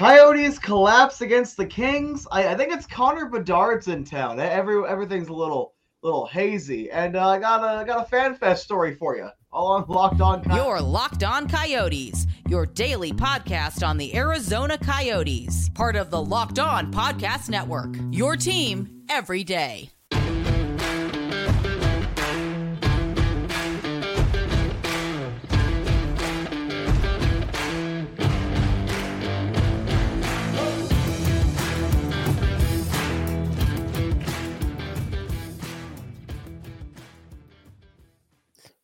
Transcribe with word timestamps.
Coyotes 0.00 0.58
collapse 0.58 1.20
against 1.20 1.58
the 1.58 1.66
Kings. 1.66 2.26
I, 2.32 2.48
I 2.48 2.56
think 2.56 2.72
it's 2.72 2.86
Connor 2.86 3.26
Bedard's 3.26 3.86
in 3.86 4.02
town. 4.02 4.40
Every 4.40 4.82
everything's 4.88 5.28
a 5.28 5.34
little 5.34 5.74
little 6.02 6.24
hazy, 6.24 6.90
and 6.90 7.16
uh, 7.16 7.28
I 7.28 7.38
got 7.38 7.58
a 7.58 7.84
got 7.84 8.06
a 8.06 8.08
fan 8.08 8.34
fest 8.34 8.64
story 8.64 8.94
for 8.94 9.14
you. 9.14 9.28
All 9.52 9.72
on 9.72 9.84
Locked 9.88 10.22
On. 10.22 10.42
Coyotes. 10.42 10.56
You're 10.56 10.80
Locked 10.80 11.22
On 11.22 11.46
Coyotes, 11.46 12.26
your 12.48 12.64
daily 12.64 13.12
podcast 13.12 13.86
on 13.86 13.98
the 13.98 14.16
Arizona 14.16 14.78
Coyotes, 14.78 15.68
part 15.74 15.96
of 15.96 16.10
the 16.10 16.22
Locked 16.22 16.58
On 16.58 16.90
Podcast 16.90 17.50
Network. 17.50 17.94
Your 18.10 18.36
team 18.36 19.02
every 19.10 19.44
day. 19.44 19.90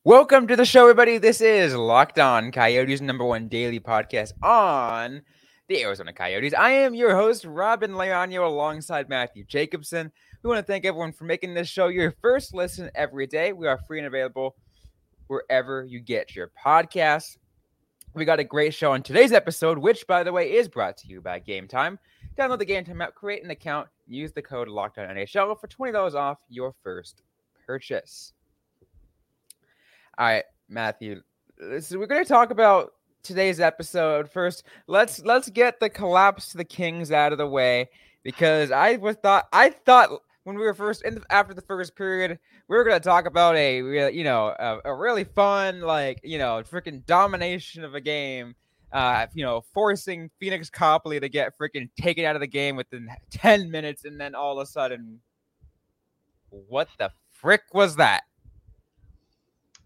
Welcome 0.06 0.46
to 0.46 0.54
the 0.54 0.64
show, 0.64 0.82
everybody. 0.82 1.18
This 1.18 1.40
is 1.40 1.74
Locked 1.74 2.20
On 2.20 2.52
Coyotes, 2.52 3.00
number 3.00 3.24
one 3.24 3.48
daily 3.48 3.80
podcast 3.80 4.34
on 4.40 5.20
the 5.66 5.82
Arizona 5.82 6.12
Coyotes. 6.12 6.54
I 6.54 6.70
am 6.70 6.94
your 6.94 7.16
host, 7.16 7.44
Robyn 7.44 7.90
Leaño, 7.90 8.46
alongside 8.46 9.08
Matthew 9.08 9.42
Jacobson. 9.42 10.12
We 10.44 10.48
want 10.48 10.64
to 10.64 10.72
thank 10.72 10.84
everyone 10.84 11.10
for 11.10 11.24
making 11.24 11.54
this 11.54 11.66
show 11.66 11.88
your 11.88 12.14
first 12.22 12.54
listen 12.54 12.88
every 12.94 13.26
day. 13.26 13.52
We 13.52 13.66
are 13.66 13.80
free 13.88 13.98
and 13.98 14.06
available 14.06 14.54
wherever 15.26 15.84
you 15.84 15.98
get 15.98 16.36
your 16.36 16.52
podcasts. 16.64 17.36
We 18.14 18.24
got 18.24 18.38
a 18.38 18.44
great 18.44 18.74
show 18.74 18.92
on 18.92 19.02
today's 19.02 19.32
episode, 19.32 19.76
which, 19.76 20.06
by 20.06 20.22
the 20.22 20.32
way, 20.32 20.52
is 20.52 20.68
brought 20.68 20.96
to 20.98 21.08
you 21.08 21.20
by 21.20 21.40
Game 21.40 21.66
Time. 21.66 21.98
Download 22.38 22.60
the 22.60 22.64
Game 22.64 22.84
Time 22.84 23.02
app, 23.02 23.16
create 23.16 23.42
an 23.42 23.50
account, 23.50 23.88
use 24.06 24.30
the 24.30 24.40
code 24.40 24.68
NHL 24.68 25.60
for 25.60 25.66
$20 25.66 26.14
off 26.14 26.38
your 26.48 26.76
first 26.84 27.22
purchase. 27.66 28.34
All 30.18 30.26
right, 30.26 30.44
Matthew. 30.70 31.20
So 31.80 31.98
we're 31.98 32.06
going 32.06 32.24
to 32.24 32.28
talk 32.28 32.50
about 32.50 32.92
today's 33.22 33.60
episode 33.60 34.30
first. 34.30 34.64
Let's 34.86 35.22
let's 35.24 35.50
get 35.50 35.78
the 35.78 35.90
collapse 35.90 36.52
to 36.52 36.56
the 36.56 36.64
Kings 36.64 37.12
out 37.12 37.32
of 37.32 37.38
the 37.38 37.46
way 37.46 37.90
because 38.22 38.70
I 38.70 38.96
was 38.96 39.16
thought 39.16 39.46
I 39.52 39.68
thought 39.68 40.10
when 40.44 40.56
we 40.56 40.62
were 40.62 40.72
first 40.72 41.02
in 41.02 41.16
the, 41.16 41.22
after 41.28 41.52
the 41.52 41.60
first 41.60 41.96
period 41.96 42.38
we 42.68 42.76
were 42.76 42.84
going 42.84 42.98
to 42.98 43.06
talk 43.06 43.26
about 43.26 43.56
a 43.56 43.76
you 44.10 44.24
know 44.24 44.54
a, 44.58 44.78
a 44.86 44.94
really 44.94 45.24
fun 45.24 45.82
like 45.82 46.20
you 46.24 46.38
know 46.38 46.62
freaking 46.70 47.04
domination 47.04 47.84
of 47.84 47.94
a 47.94 48.00
game. 48.00 48.54
Uh, 48.92 49.26
you 49.34 49.44
know, 49.44 49.62
forcing 49.74 50.30
Pheonix 50.40 50.72
Copley 50.72 51.20
to 51.20 51.28
get 51.28 51.58
freaking 51.58 51.90
taken 52.00 52.24
out 52.24 52.36
of 52.36 52.40
the 52.40 52.46
game 52.46 52.76
within 52.76 53.10
10 53.30 53.70
minutes, 53.70 54.04
and 54.06 54.18
then 54.18 54.34
all 54.34 54.58
of 54.58 54.62
a 54.62 54.70
sudden, 54.70 55.20
what 56.48 56.88
the 56.98 57.10
frick 57.32 57.62
was 57.74 57.96
that? 57.96 58.22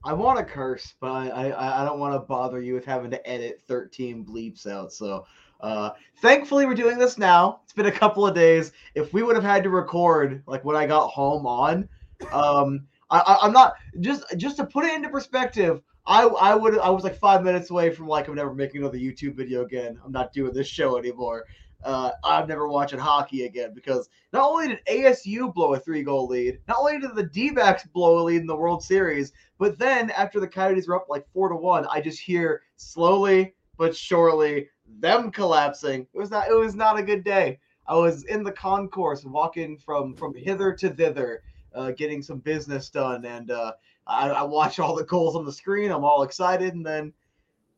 I 0.05 0.13
want 0.15 0.39
to 0.39 0.45
curse, 0.45 0.95
but 1.01 1.11
I, 1.11 1.51
I, 1.51 1.83
I 1.83 1.85
don't 1.85 1.99
want 1.99 2.15
to 2.15 2.21
bother 2.21 2.61
you 2.61 2.75
with 2.75 2.85
having 2.85 3.11
to 3.11 3.29
edit 3.29 3.61
13 3.69 4.25
bleeps 4.25 4.67
out. 4.67 4.93
So, 4.93 5.27
uh, 5.61 5.91
thankfully, 6.23 6.65
we're 6.65 6.75
doing 6.75 6.99
this 6.99 7.19
now. 7.19 7.61
It's 7.65 7.75
been 7.75 7.87
a 7.87 7.93
couple 7.93 8.27
of 8.27 8.35
days. 8.35 8.73
If 8.95 9.13
we 9.13 9.23
would 9.23 9.37
have 9.37 9.45
had 9.45 9.63
to 9.65 9.71
record 9.71 10.43
like 10.47 10.65
when 10.65 10.77
I 10.77 10.87
got 10.87 11.09
home 11.09 11.47
on, 11.47 11.89
um, 12.33 12.87
I, 13.11 13.39
am 13.43 13.53
not 13.53 13.75
just 14.01 14.25
just 14.37 14.57
to 14.57 14.65
put 14.65 14.85
it 14.85 14.95
into 14.95 15.11
perspective. 15.11 15.83
I 16.07 16.23
I 16.23 16.55
would 16.55 16.79
I 16.79 16.89
was 16.89 17.05
like 17.05 17.19
five 17.19 17.43
minutes 17.43 17.71
away 17.71 17.91
from 17.91 18.07
like 18.07 18.29
I'm 18.29 18.37
never 18.37 18.55
making 18.55 18.81
another 18.81 18.99
YouTube 18.99 19.35
video 19.35 19.65
again. 19.65 19.99
I'm 20.03 20.13
not 20.13 20.33
doing 20.33 20.55
this 20.55 20.69
show 20.69 20.97
anymore 20.97 21.45
uh, 21.85 22.11
I'm 22.25 22.49
never 22.49 22.69
watching 22.69 22.99
hockey 22.99 23.45
again 23.45 23.73
because 23.75 24.09
not 24.33 24.49
only 24.49 24.69
did 24.69 24.85
ASU 24.87 25.53
blow 25.53 25.75
a 25.75 25.79
three 25.79 26.03
goal 26.03 26.27
lead, 26.29 26.59
not 26.69 26.79
only 26.81 26.99
did 26.99 27.15
the 27.15 27.23
D 27.23 27.51
backs 27.51 27.85
blow 27.85 28.21
a 28.21 28.23
lead 28.23 28.41
in 28.41 28.47
the 28.47 28.57
World 28.57 28.83
Series, 28.83 29.33
but 29.59 29.79
then 29.79 30.11
after 30.11 30.41
the 30.41 30.49
Coyotes 30.49 30.89
were 30.89 30.97
up 30.97 31.07
like 31.09 31.27
four 31.33 31.49
to 31.49 31.57
one, 31.57 31.87
I 31.91 32.01
just 32.01 32.21
hear 32.21 32.63
slowly 32.77 33.55
but 33.77 33.97
surely 33.97 34.69
them 34.99 35.31
collapsing. 35.31 36.03
It 36.13 36.19
was 36.19 36.31
not 36.31 36.49
it 36.49 36.55
was 36.55 36.75
not 36.75 36.99
a 36.99 37.03
good 37.03 37.25
day. 37.25 37.59
I 37.87 37.95
was 37.95 38.25
in 38.25 38.43
the 38.43 38.53
concourse 38.53 39.25
walking 39.25 39.79
from 39.79 40.15
from 40.15 40.35
hither 40.35 40.73
to 40.75 40.91
thither, 40.91 41.43
uh, 41.75 41.93
getting 41.93 42.23
some 42.23 42.39
business 42.39 42.91
done, 42.91 43.25
and 43.25 43.51
uh, 43.51 43.73
I, 44.07 44.29
I 44.29 44.43
watch 44.43 44.79
all 44.79 44.95
the 44.95 45.05
goals 45.05 45.35
on 45.35 45.47
the 45.47 45.53
screen. 45.53 45.91
I'm 45.91 46.05
all 46.05 46.23
excited, 46.23 46.75
and 46.75 46.85
then 46.85 47.13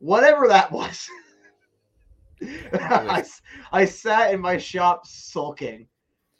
whatever 0.01 0.49
that 0.49 0.73
was. 0.73 1.09
I, 2.73 3.25
I 3.73 3.85
sat 3.85 4.35
in 4.35 4.41
my 4.41 4.59
shop 4.59 5.07
sulking. 5.07 5.87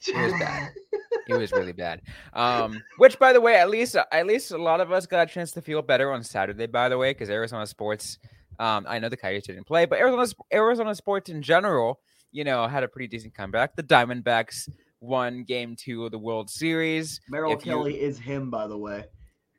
It 0.07 0.17
was 0.17 0.33
bad. 0.33 0.73
it 1.29 1.35
was 1.35 1.53
really 1.53 1.73
bad. 1.73 2.03
Um, 2.33 2.83
which, 2.99 3.19
by 3.19 3.33
the 3.33 3.41
way, 3.41 3.55
at 3.57 3.71
least 3.71 3.97
at 3.97 4.27
least 4.27 4.51
a 4.51 4.59
lot 4.59 4.81
of 4.81 4.91
us 4.91 5.07
got 5.07 5.29
a 5.29 5.33
chance 5.33 5.53
to 5.53 5.63
feel 5.63 5.81
better 5.83 6.13
on 6.13 6.25
Saturday. 6.25 6.67
By 6.67 6.89
the 6.89 6.99
way, 6.99 7.13
because 7.13 7.31
Arizona 7.31 7.67
sports, 7.67 8.19
um, 8.59 8.85
I 8.89 8.99
know 8.99 9.09
the 9.09 9.17
Coyotes 9.17 9.47
didn't 9.47 9.67
play, 9.67 9.87
but 9.87 9.99
Arizona 9.99 10.27
Arizona 10.53 10.95
sports 10.95 11.31
in 11.31 11.41
general, 11.41 12.01
you 12.33 12.43
know, 12.43 12.67
had 12.67 12.83
a 12.83 12.89
pretty 12.89 13.07
decent 13.07 13.35
comeback. 13.35 13.77
The 13.77 13.85
Diamondbacks 13.85 14.69
won 15.01 15.45
Game 15.45 15.77
Two 15.77 16.05
of 16.05 16.11
the 16.11 16.19
World 16.19 16.51
Series. 16.51 17.21
Merrill 17.29 17.57
Kelly 17.57 17.95
you, 17.95 18.07
is 18.07 18.19
him, 18.19 18.51
by 18.51 18.67
the 18.67 18.79
way 18.79 19.05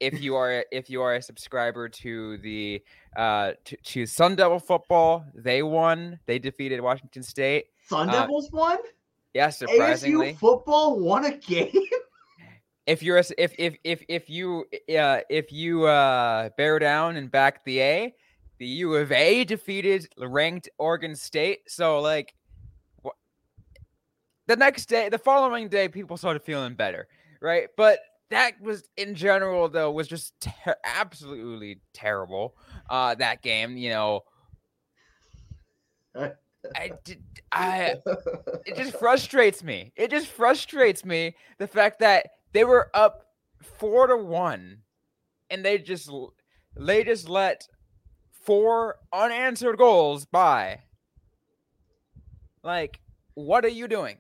if 0.04 0.22
you 0.22 0.36
are 0.36 0.66
if 0.72 0.90
you 0.90 1.02
are 1.02 1.16
a 1.16 1.22
subscriber 1.22 1.88
to 1.88 2.38
the 2.40 2.84
uh 3.16 3.54
to, 3.66 3.78
to 3.78 4.06
Sun 4.06 4.36
Devil 4.36 4.60
football, 4.60 5.26
they 5.34 5.64
won. 5.64 6.20
They 6.26 6.40
defeated 6.40 6.82
Washington 6.82 7.24
State. 7.24 7.66
Sun 7.88 8.10
uh, 8.10 8.14
Devils 8.14 8.48
uh, 8.48 8.58
won. 8.58 8.78
Yeah, 9.34 9.50
surprisingly, 9.50 10.34
ASU 10.34 10.40
football 10.40 11.00
won 11.00 11.26
a 11.26 11.38
game. 11.38 11.72
if 12.86 13.02
you're 13.02 13.18
a, 13.18 13.24
if 13.38 13.54
if 13.58 13.78
if 13.84 14.04
if 14.08 14.30
you 14.30 14.66
uh 14.98 15.22
if 15.30 15.52
you 15.52 15.86
uh 15.86 16.50
bear 16.58 16.80
down 16.80 17.16
and 17.16 17.32
back 17.32 17.64
the 17.64 17.80
A, 17.80 18.16
the 18.58 18.68
U 18.68 18.96
of 18.96 19.12
A 19.12 19.44
defeated 19.44 20.08
ranked 20.18 20.70
Oregon 20.78 21.16
State. 21.16 21.60
So 21.68 22.02
like, 22.02 22.34
the 24.48 24.56
next 24.56 24.86
day, 24.88 25.10
the 25.10 25.18
following 25.18 25.70
day, 25.70 25.88
people 25.88 26.18
started 26.18 26.44
feeling 26.44 26.76
better, 26.76 27.08
right? 27.42 27.70
But 27.78 28.00
that 28.34 28.62
was 28.62 28.88
in 28.98 29.16
general 29.16 29.70
though 29.70 29.92
was 29.92 30.08
just 30.08 30.34
ter- 30.40 30.76
absolutely 30.84 31.80
terrible. 31.94 32.56
Uh, 32.90 33.16
that 33.16 33.42
game, 33.42 33.78
you 33.78 33.90
know, 33.90 34.22
I 36.16 36.92
did. 37.04 37.24
I 37.52 37.96
it 38.66 38.76
just 38.76 38.98
frustrates 38.98 39.64
me. 39.64 39.92
It 39.96 40.12
just 40.12 40.28
frustrates 40.28 41.06
me 41.06 41.36
the 41.58 41.68
fact 41.68 42.00
that 42.00 42.32
they 42.52 42.64
were 42.64 42.90
up 42.94 43.28
four 43.62 44.08
to 44.08 44.18
one, 44.18 44.80
and 45.50 45.64
they 45.64 45.78
just 45.78 46.10
they 46.76 47.04
just 47.04 47.30
let 47.30 47.68
four 48.32 48.98
unanswered 49.12 49.78
goals 49.78 50.26
by. 50.26 50.80
Like, 52.64 53.00
what 53.34 53.66
are 53.66 53.70
you 53.70 53.88
doing? 53.88 54.18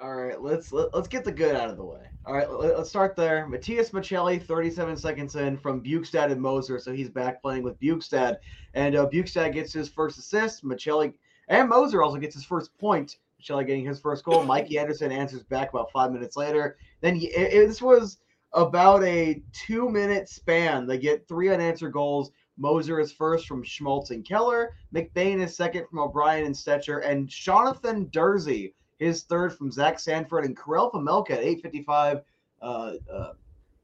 All 0.00 0.14
right, 0.14 0.40
let's 0.40 0.72
let, 0.72 0.86
us 0.86 0.94
let 0.94 1.02
us 1.02 1.08
get 1.08 1.24
the 1.24 1.32
good 1.32 1.56
out 1.56 1.70
of 1.70 1.76
the 1.76 1.84
way. 1.84 2.08
All 2.26 2.32
right, 2.32 2.50
let, 2.50 2.74
us 2.74 2.88
start 2.88 3.16
there. 3.16 3.46
Matias 3.46 3.90
Maccelli, 3.90 4.42
37 4.42 4.96
seconds 4.96 5.36
in 5.36 5.58
from 5.58 5.82
Bjugstad 5.82 6.32
and 6.32 6.40
Moser, 6.40 6.78
so 6.78 6.90
he's 6.90 7.10
back 7.10 7.42
playing 7.42 7.62
with 7.62 7.78
Bjugstad, 7.78 8.38
and 8.72 8.96
uh, 8.96 9.06
Bjugstad 9.06 9.52
gets 9.52 9.74
his 9.74 9.90
first 9.90 10.18
assist. 10.18 10.64
Maccelli 10.64 11.12
and 11.48 11.68
Moser 11.68 12.02
also 12.02 12.16
gets 12.16 12.34
his 12.34 12.44
first 12.44 12.76
point. 12.78 13.18
Maccelli 13.38 13.66
getting 13.66 13.84
his 13.84 14.00
first 14.00 14.24
goal. 14.24 14.42
Mikey 14.42 14.78
Anderson 14.78 15.12
answers 15.12 15.42
back 15.42 15.68
about 15.68 15.90
five 15.90 16.12
minutes 16.12 16.34
later. 16.34 16.78
Then 17.02 17.14
he, 17.14 17.26
it, 17.26 17.52
it, 17.52 17.68
this 17.68 17.82
was 17.82 18.16
about 18.54 19.04
a 19.04 19.42
two-minute 19.52 20.26
span. 20.30 20.86
They 20.86 20.96
get 20.96 21.28
three 21.28 21.50
unanswered 21.50 21.92
goals. 21.92 22.30
Moser 22.56 23.00
is 23.00 23.12
first 23.12 23.46
from 23.46 23.62
Schmaltz 23.62 24.12
and 24.12 24.26
Keller. 24.26 24.74
McBain 24.94 25.42
is 25.42 25.54
second 25.54 25.86
from 25.90 25.98
O'Brien 25.98 26.46
and 26.46 26.54
Stecher, 26.54 27.04
and 27.04 27.28
Jonathan 27.28 28.06
Durzi 28.06 28.72
his 28.98 29.24
third 29.24 29.56
from 29.56 29.70
Zach 29.70 29.98
Sanford 29.98 30.44
and 30.44 30.56
Karel 30.56 30.90
Vejmelka 30.90 31.30
at 31.30 31.40
855. 31.40 32.22
Uh, 32.62 32.92
uh, 33.12 33.32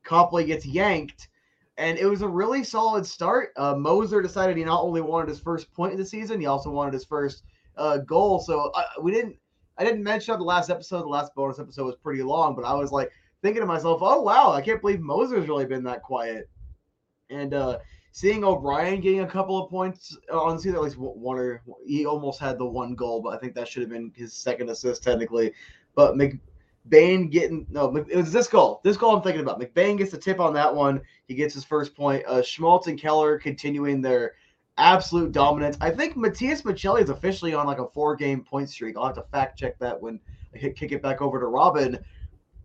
Copley 0.03 0.45
gets 0.45 0.67
yanked. 0.67 1.29
And 1.79 1.99
it 1.99 2.07
was 2.07 2.23
a 2.23 2.29
really 2.29 2.62
solid 2.62 3.07
start. 3.07 3.53
Uh, 3.57 3.75
Moser 3.75 4.21
decided 4.21 4.57
he 4.57 4.65
not 4.65 4.83
only 4.83 5.01
wanted 5.01 5.29
his 5.29 5.41
first 5.41 5.73
point 5.73 5.93
of 5.93 5.99
the 5.99 6.05
season, 6.05 6.41
he 6.41 6.47
also 6.47 6.71
wanted 6.71 6.93
his 6.93 7.05
first 7.05 7.43
uh, 7.77 7.99
goal. 7.99 8.39
So 8.39 8.71
uh, 8.75 8.85
we 9.01 9.12
didn't, 9.12 9.37
I 9.79 9.85
didn't 9.85 10.03
mention 10.03 10.35
on 10.35 10.41
the 10.41 10.45
last 10.45 10.69
episode. 10.69 11.03
The 11.03 11.09
last 11.09 11.35
bonus 11.35 11.59
episode 11.59 11.87
was 11.87 11.97
pretty 11.97 12.23
long, 12.23 12.55
but 12.55 12.65
I 12.67 12.75
was 12.75 12.93
like 12.93 13.11
thinking 13.41 13.62
to 13.62 13.67
myself, 13.67 14.01
"Oh 14.03 14.21
wow, 14.21 14.53
I 14.53 14.61
can't 14.61 14.81
believe 14.83 15.01
Moser's 15.01 15.49
really 15.49 15.65
been 15.65 15.85
that 15.85 16.03
quiet." 16.03 16.51
And 17.31 17.55
uh, 17.55 17.79
seeing 18.12 18.45
O'Brien 18.45 19.01
getting 19.01 19.21
a 19.21 19.27
couple 19.27 19.62
of 19.62 19.71
points 19.71 20.17
on 20.33 20.57
the 20.57 20.62
season, 20.62 20.77
at 20.77 20.83
least 20.83 20.99
one 20.99 21.39
or 21.39 21.62
he 21.87 22.07
almost 22.07 22.41
had 22.41 22.59
the 22.59 22.67
one 22.67 22.95
goal, 22.95 23.23
but 23.23 23.31
I 23.31 23.39
think 23.39 23.55
that 23.55 23.69
should 23.69 23.83
have 23.83 23.91
been 23.91 24.12
his 24.17 24.33
second 24.33 24.69
assist 24.71 25.03
technically. 25.03 25.53
But 25.95 26.15
McBain 26.17 27.31
getting 27.31 27.67
no, 27.71 27.95
it 27.97 28.17
was 28.17 28.33
this 28.33 28.49
goal. 28.49 28.81
This 28.85 28.97
goal 28.97 29.17
I'm 29.17 29.23
thinking 29.23 29.43
about. 29.43 29.61
McBain 29.61 29.99
gets 29.99 30.11
the 30.11 30.19
tip 30.19 30.41
on 30.41 30.53
that 30.55 30.75
one. 30.75 31.01
He 31.29 31.35
gets 31.35 31.55
his 31.55 31.65
first 31.65 31.97
point. 31.97 32.25
Uh, 32.27 32.43
Schmaltz 32.43 32.89
and 32.89 33.01
Keller 33.01 33.39
continuing 33.39 34.01
their 34.01 34.35
absolute 34.79 35.33
dominance. 35.33 35.77
I 35.81 35.91
think 35.91 36.17
Matias 36.17 36.62
Maccelli 36.62 37.03
is 37.03 37.11
officially 37.11 37.55
on 37.55 37.67
like 37.67 37.79
a 37.79 37.89
four 37.89 38.17
game 38.17 38.43
point 38.43 38.71
streak. 38.71 38.97
I'll 38.97 39.07
have 39.07 39.15
to 39.17 39.25
fact 39.31 39.59
check 39.59 39.79
that 39.79 40.01
when 40.01 40.19
I 40.55 40.59
kick 40.71 40.93
it 40.93 41.03
back 41.03 41.23
over 41.23 41.39
to 41.39 41.47
Robyn. 41.47 41.99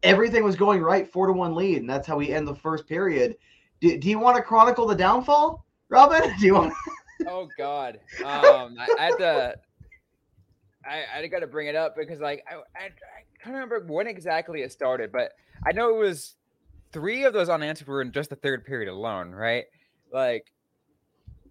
Everything 0.04 0.44
was 0.44 0.56
going 0.56 0.82
right, 0.82 1.12
four 1.12 1.28
to 1.28 1.34
one 1.34 1.56
lead, 1.56 1.78
and 1.78 1.90
that's 1.90 2.08
how 2.08 2.18
we 2.18 2.32
end 2.32 2.48
the 2.48 2.56
first 2.56 2.88
period. 2.88 3.38
Do, 3.81 3.98
do 3.98 4.10
you 4.10 4.19
want 4.19 4.38
to 4.38 4.42
chronicle 4.42 4.86
the 4.86 4.95
downfall, 4.95 5.66
Robyn? 5.89 6.33
Do 6.39 6.45
you 6.45 6.54
want? 6.54 6.74
oh 7.27 7.50
God, 7.57 8.00
um, 8.19 8.77
I, 8.80 8.89
I 8.98 9.04
had 9.04 9.18
to. 9.18 9.56
I, 10.86 11.04
I 11.16 11.27
got 11.27 11.39
to 11.39 11.48
bring 11.48 11.68
it 11.68 11.75
up 11.75 11.95
because 11.95 12.19
like 12.19 12.44
I, 12.50 12.56
I, 12.56 12.86
I 12.86 12.89
can't 13.44 13.54
remember 13.54 13.80
when 13.88 14.07
exactly 14.07 14.62
it 14.62 14.72
started, 14.72 15.12
but 15.12 15.33
I 15.66 15.72
know 15.72 15.89
it 15.89 15.98
was 15.98 16.36
three 16.92 17.24
of 17.24 17.33
those 17.33 17.50
unanswered 17.50 17.88
were 17.88 18.01
in 18.01 18.12
just 18.12 18.30
the 18.30 18.36
third 18.36 18.66
period 18.66 18.89
alone, 18.89 19.31
right? 19.31 19.66
Like, 20.13 20.51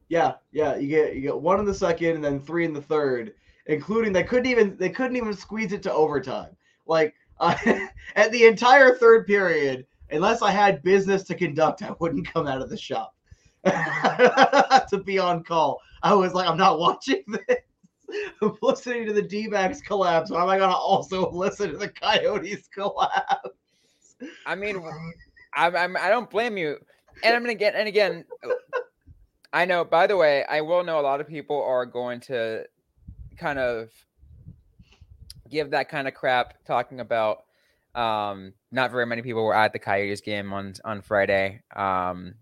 yeah, 0.08 0.34
yeah, 0.52 0.76
you 0.76 0.88
get 0.88 1.14
you 1.14 1.20
get 1.20 1.38
one 1.38 1.58
in 1.58 1.66
the 1.66 1.74
second 1.74 2.16
and 2.16 2.24
then 2.24 2.40
three 2.40 2.64
in 2.64 2.72
the 2.72 2.80
third, 2.80 3.34
including 3.66 4.12
they 4.12 4.22
couldn't 4.22 4.46
even 4.46 4.76
they 4.76 4.90
couldn't 4.90 5.16
even 5.16 5.34
squeeze 5.34 5.72
it 5.72 5.82
to 5.82 5.92
overtime. 5.92 6.56
Like 6.86 7.14
uh, 7.40 7.56
at 8.16 8.32
the 8.32 8.46
entire 8.46 8.94
third 8.94 9.26
period, 9.26 9.86
unless 10.10 10.42
I 10.42 10.50
had 10.50 10.82
business 10.82 11.22
to 11.24 11.34
conduct, 11.34 11.82
I 11.82 11.94
wouldn't 11.98 12.32
come 12.32 12.46
out 12.46 12.62
of 12.62 12.70
the 12.70 12.76
shop 12.76 13.14
to 13.64 15.02
be 15.04 15.18
on 15.18 15.44
call. 15.44 15.80
I 16.02 16.14
was 16.14 16.34
like, 16.34 16.48
I'm 16.48 16.58
not 16.58 16.78
watching 16.78 17.22
this. 17.28 17.58
I'm 18.42 18.56
listening 18.62 19.06
to 19.06 19.12
the 19.12 19.22
D-backs 19.22 19.80
collapse. 19.80 20.30
Why 20.30 20.42
am 20.42 20.48
I 20.48 20.58
gonna 20.58 20.74
also 20.74 21.30
listen 21.32 21.70
to 21.70 21.76
the 21.76 21.88
Coyotes 21.88 22.68
collapse? 22.68 23.50
I 24.46 24.54
mean, 24.54 24.82
I'm, 25.54 25.74
I'm 25.74 25.96
I 25.96 26.08
don't 26.08 26.30
blame 26.30 26.56
you. 26.56 26.76
And 27.22 27.34
I'm 27.34 27.42
gonna 27.42 27.54
get 27.54 27.74
and 27.74 27.88
again, 27.88 28.24
I 29.52 29.64
know. 29.64 29.84
By 29.84 30.06
the 30.06 30.16
way, 30.16 30.44
I 30.44 30.60
will 30.60 30.84
know 30.84 31.00
a 31.00 31.02
lot 31.02 31.20
of 31.20 31.28
people 31.28 31.62
are 31.62 31.86
going 31.86 32.20
to 32.22 32.64
kind 33.36 33.58
of 33.58 33.90
give 35.50 35.70
that 35.70 35.88
kind 35.88 36.08
of 36.08 36.14
crap 36.14 36.54
talking 36.64 37.00
about 37.00 37.44
um 37.94 38.52
not 38.72 38.90
very 38.90 39.06
many 39.06 39.22
people 39.22 39.44
were 39.44 39.54
at 39.54 39.72
the 39.72 39.78
Coyotes 39.78 40.20
game 40.20 40.52
on 40.52 40.74
on 40.84 41.02
Friday. 41.02 41.62
Um 41.74 42.34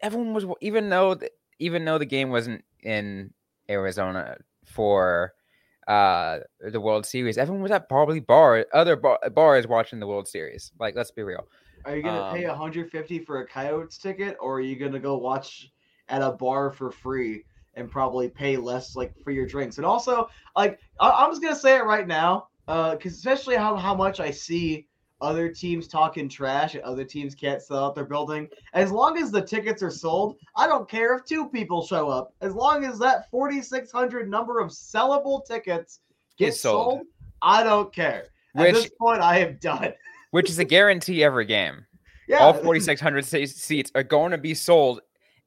everyone 0.00 0.32
was 0.34 0.44
even 0.60 0.88
though 0.88 1.18
even 1.58 1.84
though 1.84 1.98
the 1.98 2.06
game 2.06 2.30
wasn't 2.30 2.64
in 2.82 3.32
Arizona 3.68 4.38
for 4.64 5.34
uh 5.86 6.38
the 6.60 6.80
World 6.80 7.06
Series, 7.06 7.38
everyone 7.38 7.62
was 7.62 7.72
at 7.72 7.88
probably 7.88 8.20
bar 8.20 8.66
other 8.72 8.96
bar, 8.96 9.18
bars 9.34 9.66
watching 9.66 10.00
the 10.00 10.06
World 10.06 10.28
Series. 10.28 10.72
Like 10.78 10.94
let's 10.94 11.10
be 11.10 11.22
real. 11.22 11.46
Are 11.84 11.96
you 11.96 12.02
gonna 12.02 12.22
um, 12.22 12.36
pay 12.36 12.46
150 12.46 13.20
for 13.20 13.40
a 13.40 13.46
Coyotes 13.46 13.98
ticket, 13.98 14.36
or 14.40 14.56
are 14.56 14.60
you 14.60 14.76
gonna 14.76 14.98
go 14.98 15.16
watch 15.16 15.70
at 16.08 16.22
a 16.22 16.32
bar 16.32 16.70
for 16.70 16.90
free 16.90 17.44
and 17.74 17.90
probably 17.90 18.28
pay 18.28 18.56
less 18.56 18.96
like 18.96 19.14
for 19.22 19.30
your 19.30 19.46
drinks? 19.46 19.78
And 19.78 19.86
also, 19.86 20.28
like 20.56 20.78
I- 21.00 21.24
am 21.24 21.30
just 21.30 21.42
gonna 21.42 21.56
say 21.56 21.76
it 21.76 21.84
right 21.84 22.06
now, 22.06 22.48
because 22.66 23.04
uh, 23.04 23.30
especially 23.30 23.56
how 23.56 23.76
how 23.76 23.94
much 23.94 24.20
I 24.20 24.30
see 24.30 24.86
other 25.20 25.48
teams 25.48 25.86
talking 25.86 26.28
trash 26.28 26.74
and 26.74 26.82
other 26.82 27.04
teams 27.04 27.34
can't 27.34 27.60
sell 27.60 27.84
out 27.84 27.94
their 27.94 28.04
building. 28.04 28.48
As 28.72 28.90
long 28.90 29.18
as 29.18 29.30
the 29.30 29.42
tickets 29.42 29.82
are 29.82 29.90
sold, 29.90 30.36
I 30.56 30.66
don't 30.66 30.88
care 30.88 31.14
if 31.16 31.24
two 31.24 31.48
people 31.48 31.84
show 31.84 32.08
up. 32.08 32.32
As 32.40 32.54
long 32.54 32.84
as 32.84 32.98
that 33.00 33.30
4,600 33.30 34.30
number 34.30 34.60
of 34.60 34.70
sellable 34.70 35.44
tickets 35.44 36.00
get 36.38 36.54
sold. 36.54 36.92
sold. 36.92 37.06
I 37.42 37.62
don't 37.62 37.92
care. 37.92 38.28
At 38.56 38.62
Which, 38.62 38.74
this 38.74 38.90
point, 38.98 39.20
I 39.20 39.38
am 39.38 39.58
done. 39.60 39.92
which 40.30 40.48
is 40.48 40.58
a 40.58 40.64
guarantee 40.64 41.22
every 41.22 41.44
game. 41.44 41.84
Yeah. 42.28 42.38
All 42.38 42.54
4,600 42.54 43.24
seats 43.24 43.90
are 43.94 44.02
going 44.02 44.30
to 44.30 44.38
be 44.38 44.54
sold 44.54 45.00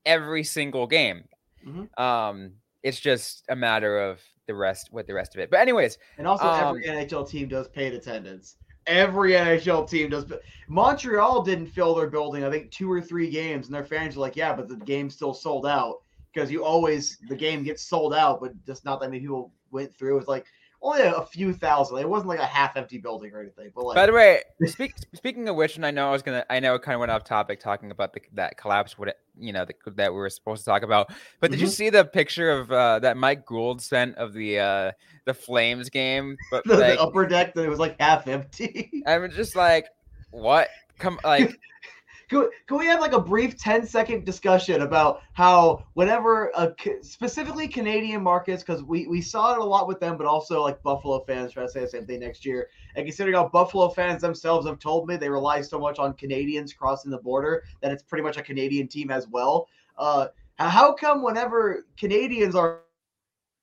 every 0.05 0.43
single 0.43 0.85
game. 0.85 1.23
Mm-hmm. 1.65 2.01
Um, 2.01 2.53
it's 2.83 2.99
just 2.99 3.45
a 3.47 3.55
matter 3.55 3.99
of 3.99 4.19
the 4.47 4.55
rest 4.55 4.91
with 4.91 5.07
the 5.07 5.13
rest 5.13 5.35
of 5.35 5.41
it. 5.41 5.49
But 5.49 5.59
anyways, 5.59 5.97
and 6.17 6.27
also 6.27 6.45
um, 6.45 6.67
every 6.67 6.85
NHL 6.85 7.27
team 7.27 7.47
does 7.47 7.67
paid 7.67 7.93
attendance. 7.93 8.57
Every 8.85 9.31
NHL 9.31 9.89
team 9.89 10.09
does. 10.09 10.25
Montreal 10.67 11.43
didn't 11.43 11.67
fill 11.67 11.95
their 11.95 12.09
building. 12.09 12.43
I 12.43 12.49
think 12.49 12.71
two 12.71 12.91
or 12.91 13.01
three 13.01 13.29
games, 13.29 13.67
and 13.67 13.75
their 13.75 13.85
fans 13.85 14.17
are 14.17 14.19
like, 14.19 14.35
"Yeah, 14.35 14.53
but 14.53 14.67
the 14.67 14.75
game 14.77 15.09
still 15.09 15.33
sold 15.33 15.65
out." 15.65 16.01
Because 16.33 16.51
you 16.51 16.65
always 16.65 17.19
the 17.29 17.35
game 17.35 17.63
gets 17.63 17.83
sold 17.83 18.13
out, 18.13 18.41
but 18.41 18.51
just 18.65 18.85
not 18.85 18.99
that 18.99 19.09
many 19.09 19.21
people 19.21 19.53
went 19.71 19.95
through. 19.95 20.17
It's 20.17 20.27
like 20.27 20.45
only 20.83 21.01
a, 21.01 21.13
a, 21.13 21.25
few 21.25 21.53
thousand. 21.53 21.97
It 21.97 22.09
wasn't 22.09 22.29
like 22.29 22.39
a 22.39 22.45
half 22.45 22.75
empty 22.75 22.97
building 22.97 23.31
or 23.33 23.39
anything. 23.39 23.71
But 23.73 23.85
like, 23.85 23.95
by 23.95 24.05
the 24.05 24.13
way, 24.13 24.41
speak, 24.65 24.93
speaking 25.13 25.47
of 25.47 25.55
which, 25.55 25.77
and 25.77 25.85
I 25.85 25.91
know 25.91 26.09
I 26.09 26.11
was 26.11 26.21
gonna, 26.21 26.45
I 26.49 26.59
know 26.59 26.75
it 26.75 26.81
kind 26.81 26.93
of 26.93 26.99
went 26.99 27.11
off 27.11 27.23
topic 27.23 27.59
talking 27.59 27.89
about 27.89 28.13
the, 28.13 28.21
that 28.33 28.57
collapse. 28.57 28.97
What 28.97 29.17
you 29.39 29.53
know 29.53 29.65
the, 29.65 29.73
that 29.93 30.11
we 30.11 30.17
were 30.17 30.29
supposed 30.29 30.63
to 30.63 30.69
talk 30.69 30.83
about. 30.83 31.11
But 31.39 31.51
did 31.51 31.57
mm-hmm. 31.57 31.65
you 31.65 31.71
see 31.71 31.89
the 31.89 32.05
picture 32.05 32.51
of 32.51 32.71
uh, 32.71 32.99
that 32.99 33.17
Mike 33.17 33.45
Gould 33.45 33.81
sent 33.81 34.15
of 34.17 34.33
the 34.33 34.59
uh, 34.59 34.91
the 35.25 35.33
Flames 35.33 35.89
game? 35.89 36.37
But 36.51 36.63
the, 36.65 36.77
like, 36.77 36.95
the 36.95 37.01
upper 37.01 37.25
deck 37.25 37.53
that 37.53 37.63
it 37.63 37.69
was 37.69 37.79
like 37.79 37.99
half 37.99 38.27
empty. 38.27 39.03
I 39.07 39.17
was 39.17 39.33
just 39.33 39.55
like, 39.55 39.87
what? 40.31 40.67
Come 40.99 41.19
like 41.23 41.59
can, 42.33 42.49
can 42.67 42.77
we 42.77 42.85
have 42.85 42.99
like 42.99 43.13
a 43.13 43.19
brief 43.19 43.57
10 43.57 43.85
second 43.85 44.25
discussion 44.25 44.81
about 44.81 45.21
how 45.33 45.85
whenever 45.93 46.51
a, 46.55 46.73
specifically 47.01 47.67
Canadian 47.67 48.21
markets 48.21 48.63
because 48.63 48.83
we, 48.83 49.07
we 49.07 49.21
saw 49.21 49.53
it 49.53 49.59
a 49.59 49.63
lot 49.63 49.87
with 49.87 49.99
them 49.99 50.17
but 50.17 50.25
also 50.25 50.61
like 50.61 50.81
Buffalo 50.83 51.23
fans 51.25 51.53
try 51.53 51.63
to 51.63 51.69
say 51.69 51.81
the 51.81 51.87
same 51.87 52.05
thing 52.05 52.19
next 52.19 52.45
year. 52.45 52.67
And 52.95 53.05
considering 53.05 53.35
how 53.35 53.49
Buffalo 53.49 53.89
fans 53.89 54.21
themselves 54.21 54.67
have 54.67 54.79
told 54.79 55.07
me 55.07 55.15
they 55.15 55.29
rely 55.29 55.61
so 55.61 55.79
much 55.79 55.99
on 55.99 56.13
Canadians 56.13 56.73
crossing 56.73 57.11
the 57.11 57.17
border 57.17 57.63
that 57.81 57.91
it's 57.91 58.03
pretty 58.03 58.23
much 58.23 58.37
a 58.37 58.41
Canadian 58.41 58.87
team 58.87 59.11
as 59.11 59.27
well 59.27 59.67
uh, 59.97 60.27
how 60.57 60.93
come 60.93 61.23
whenever 61.23 61.85
Canadians 61.97 62.55
are 62.55 62.81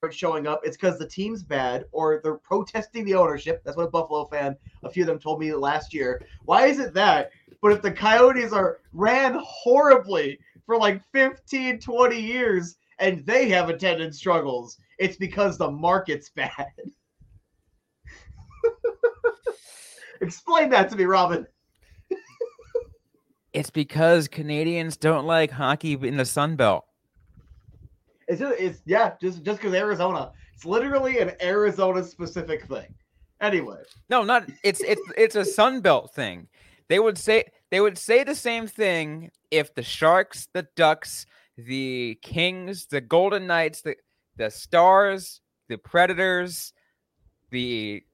showing 0.09 0.47
up, 0.47 0.63
it's 0.65 0.77
because 0.79 0.99
the 0.99 1.07
team's 1.07 1.43
bad 1.43 1.85
or 1.93 2.21
they're 2.23 2.37
protesting 2.37 3.05
the 3.05 3.15
ownership. 3.15 3.63
That's 3.63 3.77
what 3.77 3.87
a 3.87 3.91
Buffalo 3.91 4.25
fan, 4.25 4.57
a 4.83 4.89
few 4.89 5.03
of 5.03 5.09
them 5.09 5.19
told 5.19 5.39
me 5.39 5.53
last 5.53 5.93
year. 5.93 6.25
Why 6.45 6.67
is 6.67 6.79
it 6.79 6.95
that? 6.95 7.31
But 7.61 7.73
if 7.73 7.83
the 7.83 7.93
Coyotes 7.93 8.55
are 8.55 8.79
ran 8.95 9.39
horribly 9.45 10.39
for 10.65 10.79
like 10.79 11.03
15, 11.13 11.81
20 11.81 12.19
years 12.19 12.77
and 12.99 13.27
they 13.27 13.51
have 13.51 13.69
attendance 13.69 14.17
struggles, 14.17 14.79
it's 14.99 15.19
because 15.19 15.59
the 15.59 15.71
market's 15.71 16.31
bad. 16.35 16.67
Explain 20.23 20.71
that 20.71 20.89
to 20.91 20.97
me, 20.97 21.05
Robyn. 21.05 21.47
it's 23.53 23.71
because 23.71 24.29
Canadians 24.29 24.97
don't 24.97 25.27
like 25.27 25.51
hockey 25.51 25.93
in 25.93 26.17
the 26.17 26.25
Sun 26.25 26.57
Belt. 26.57 26.87
It's 28.31 28.39
just, 28.39 28.61
it's 28.61 28.81
yeah, 28.87 29.15
just 29.21 29.43
just 29.43 29.61
because 29.61 29.75
Arizona. 29.75 30.31
It's 30.55 30.65
literally 30.65 31.19
an 31.19 31.33
Arizona 31.43 32.05
specific 32.05 32.65
thing. 32.69 32.95
Anyway. 33.41 33.79
No, 34.09 34.23
not 34.23 34.49
it's 34.63 34.81
it's 34.83 35.03
it's 35.17 35.35
a 35.35 35.45
Sun 35.45 35.81
Belt 35.81 36.15
thing. 36.15 36.47
They 36.89 37.01
would 37.01 37.19
say 37.19 37.45
they 37.73 37.81
would 37.81 37.99
say 37.99 38.23
the 38.23 38.37
same 38.37 38.69
thing 38.69 39.33
if 39.51 39.75
the 39.75 39.83
Sharks, 39.83 40.47
the 40.53 40.69
Ducks, 40.77 41.27
the 41.57 42.21
Kings, 42.23 42.87
the 42.87 43.01
Golden 43.01 43.49
Knights, 43.49 43.83
the 43.83 43.97
the 44.37 44.49
Stars, 44.49 45.41
the 45.69 45.79
Predators, 45.79 46.73
the 47.51 48.05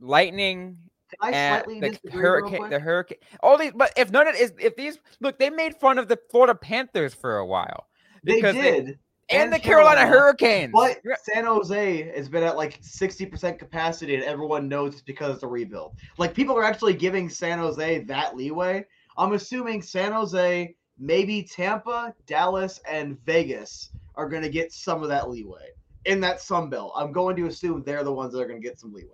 Lightning, 0.00 0.78
and 1.22 1.62
the 1.66 1.98
hurricane, 2.10 2.70
the 2.70 2.78
hurricane, 2.78 3.18
all 3.42 3.58
these. 3.58 3.72
But 3.74 3.92
if 3.98 4.10
none 4.10 4.28
of 4.28 4.34
is 4.34 4.54
if 4.58 4.76
these 4.76 4.98
look, 5.20 5.38
they 5.38 5.50
made 5.50 5.76
fun 5.76 5.98
of 5.98 6.08
the 6.08 6.18
Florida 6.30 6.54
Panthers 6.54 7.12
for 7.12 7.36
a 7.36 7.44
while. 7.44 7.88
They 8.24 8.40
did. 8.40 8.86
They, 8.86 8.96
and, 9.30 9.44
and 9.44 9.52
the 9.52 9.58
Carolina, 9.58 10.00
Carolina 10.00 10.18
Hurricanes. 10.18 10.72
But 10.72 11.00
San 11.22 11.44
Jose 11.44 12.12
has 12.16 12.28
been 12.28 12.42
at 12.42 12.56
like 12.56 12.80
60% 12.82 13.58
capacity, 13.58 14.14
and 14.14 14.24
everyone 14.24 14.68
knows 14.68 14.94
it's 14.94 15.02
because 15.02 15.34
it's 15.34 15.42
a 15.42 15.48
rebuild. 15.48 15.94
Like 16.16 16.34
people 16.34 16.56
are 16.56 16.64
actually 16.64 16.94
giving 16.94 17.28
San 17.28 17.58
Jose 17.58 18.04
that 18.04 18.36
leeway. 18.36 18.84
I'm 19.16 19.32
assuming 19.32 19.82
San 19.82 20.12
Jose, 20.12 20.74
maybe 20.98 21.42
Tampa, 21.42 22.14
Dallas, 22.26 22.80
and 22.88 23.18
Vegas 23.24 23.90
are 24.14 24.28
going 24.28 24.42
to 24.42 24.48
get 24.48 24.72
some 24.72 25.02
of 25.02 25.08
that 25.08 25.28
leeway 25.28 25.68
in 26.04 26.20
that 26.20 26.40
Sun 26.40 26.70
Belt. 26.70 26.92
I'm 26.96 27.12
going 27.12 27.36
to 27.36 27.46
assume 27.46 27.82
they're 27.84 28.04
the 28.04 28.12
ones 28.12 28.32
that 28.32 28.40
are 28.40 28.46
going 28.46 28.60
to 28.60 28.66
get 28.66 28.78
some 28.78 28.92
leeway. 28.92 29.10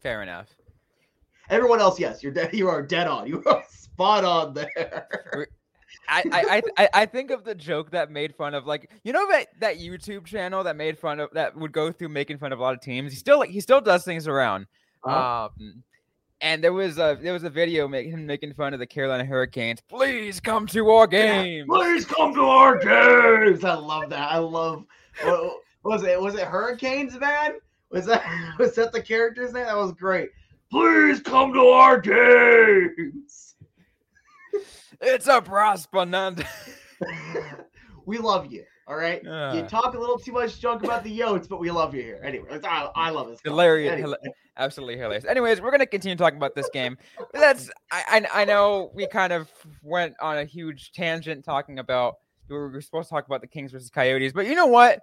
Fair 0.00 0.22
enough. 0.22 0.48
Everyone 1.48 1.80
else, 1.80 1.98
yes, 1.98 2.22
you're 2.22 2.32
dead. 2.32 2.52
You 2.52 2.68
are 2.68 2.82
dead 2.82 3.06
on. 3.06 3.26
You 3.28 3.42
are 3.46 3.62
spot 3.68 4.24
on 4.24 4.52
there. 4.54 5.48
I, 6.08 6.62
I 6.76 6.88
I 6.94 7.06
think 7.06 7.30
of 7.30 7.44
the 7.44 7.54
joke 7.54 7.90
that 7.90 8.10
made 8.10 8.34
fun 8.34 8.54
of 8.54 8.66
like 8.66 8.90
you 9.04 9.12
know 9.12 9.28
that 9.30 9.48
that 9.60 9.78
YouTube 9.78 10.24
channel 10.24 10.64
that 10.64 10.76
made 10.76 10.98
fun 10.98 11.20
of 11.20 11.30
that 11.32 11.56
would 11.56 11.72
go 11.72 11.92
through 11.92 12.10
making 12.10 12.38
fun 12.38 12.52
of 12.52 12.58
a 12.58 12.62
lot 12.62 12.74
of 12.74 12.80
teams. 12.80 13.12
He 13.12 13.18
still 13.18 13.38
like 13.38 13.50
he 13.50 13.60
still 13.60 13.80
does 13.80 14.04
things 14.04 14.28
around. 14.28 14.66
Uh-huh. 15.04 15.48
Um, 15.56 15.82
and 16.40 16.62
there 16.62 16.72
was 16.72 16.98
a 16.98 17.18
there 17.20 17.32
was 17.32 17.44
a 17.44 17.50
video 17.50 17.88
making 17.88 18.12
him 18.12 18.26
making 18.26 18.52
fun 18.54 18.74
of 18.74 18.80
the 18.80 18.86
Carolina 18.86 19.24
Hurricanes. 19.24 19.80
Please 19.88 20.40
come 20.40 20.66
to 20.68 20.90
our 20.90 21.06
games. 21.06 21.66
Please 21.68 22.04
come 22.04 22.34
to 22.34 22.44
our 22.44 22.76
games. 22.76 23.64
I 23.64 23.74
love 23.74 24.10
that. 24.10 24.30
I 24.30 24.38
love. 24.38 24.84
What, 25.22 25.60
was 25.82 26.02
it? 26.02 26.20
Was 26.20 26.34
it 26.34 26.42
Hurricanes, 26.42 27.18
man? 27.18 27.54
Was 27.90 28.06
that 28.06 28.24
was 28.58 28.74
that 28.74 28.92
the 28.92 29.00
character's 29.00 29.52
name? 29.52 29.66
That 29.66 29.76
was 29.76 29.92
great. 29.92 30.30
Please 30.70 31.20
come 31.20 31.52
to 31.54 31.66
our 31.68 31.98
games. 31.98 33.45
It's 35.00 35.26
a 35.28 35.40
prosper 35.42 36.06
we 38.06 38.18
love 38.18 38.50
you. 38.52 38.64
All 38.88 38.96
right. 38.96 39.22
you 39.22 39.30
Uh. 39.30 39.66
talk 39.68 39.94
a 39.94 39.98
little 39.98 40.18
too 40.18 40.32
much 40.32 40.60
junk 40.60 40.84
about 40.84 41.02
the 41.02 41.18
Yotes, 41.18 41.48
but 41.48 41.58
we 41.58 41.70
love 41.72 41.94
you 41.94 42.02
here. 42.02 42.20
Anyway, 42.22 42.48
I, 42.62 42.88
I 42.94 43.10
love 43.10 43.28
this. 43.28 43.40
Hilarious, 43.42 43.92
Anyway. 43.92 44.10
hila- 44.24 44.30
absolutely 44.56 44.96
hilarious. 44.96 45.24
Anyways, 45.24 45.60
we're 45.60 45.72
gonna 45.72 45.86
continue 45.86 46.16
talking 46.16 46.36
about 46.36 46.54
this 46.54 46.68
game. 46.72 46.96
That's 47.32 47.68
I, 47.90 48.26
I 48.32 48.42
I 48.42 48.44
know 48.44 48.92
we 48.94 49.08
kind 49.08 49.32
of 49.32 49.50
went 49.82 50.14
on 50.20 50.38
a 50.38 50.44
huge 50.44 50.92
tangent 50.92 51.44
talking 51.44 51.80
about 51.80 52.14
we 52.48 52.56
were 52.56 52.80
supposed 52.80 53.08
to 53.08 53.14
talk 53.14 53.26
about 53.26 53.40
the 53.40 53.48
Kings 53.48 53.72
versus 53.72 53.90
Coyotes, 53.90 54.32
but 54.32 54.46
you 54.46 54.54
know 54.54 54.66
what? 54.66 55.00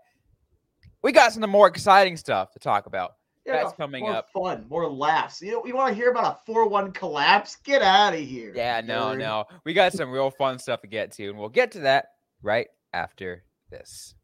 We 1.02 1.12
got 1.12 1.34
some 1.34 1.50
more 1.50 1.68
exciting 1.68 2.16
stuff 2.16 2.52
to 2.54 2.60
talk 2.60 2.86
about. 2.86 3.16
That's 3.46 3.74
coming 3.74 4.04
more 4.04 4.16
up. 4.16 4.30
Fun, 4.32 4.66
more 4.70 4.90
laughs. 4.90 5.42
You 5.42 5.52
know, 5.52 5.62
we 5.62 5.74
want 5.74 5.90
to 5.90 5.96
hear 5.96 6.10
about 6.12 6.26
a 6.26 6.38
four-one 6.46 6.92
collapse? 6.92 7.58
Get 7.64 7.82
out 7.82 8.14
of 8.14 8.20
here. 8.20 8.54
Yeah, 8.56 8.82
no, 8.82 9.08
nerd. 9.08 9.20
no. 9.20 9.46
We 9.66 9.74
got 9.74 9.94
some 9.94 10.12
real 10.12 10.32
fun 10.32 10.60
stuff 10.60 10.82
to 10.82 10.88
get 10.88 11.12
to, 11.14 11.30
and 11.30 11.38
we'll 11.38 11.50
get 11.50 11.72
to 11.72 11.80
that 11.80 12.08
right 12.42 12.68
after 12.94 13.44
this. 13.70 14.16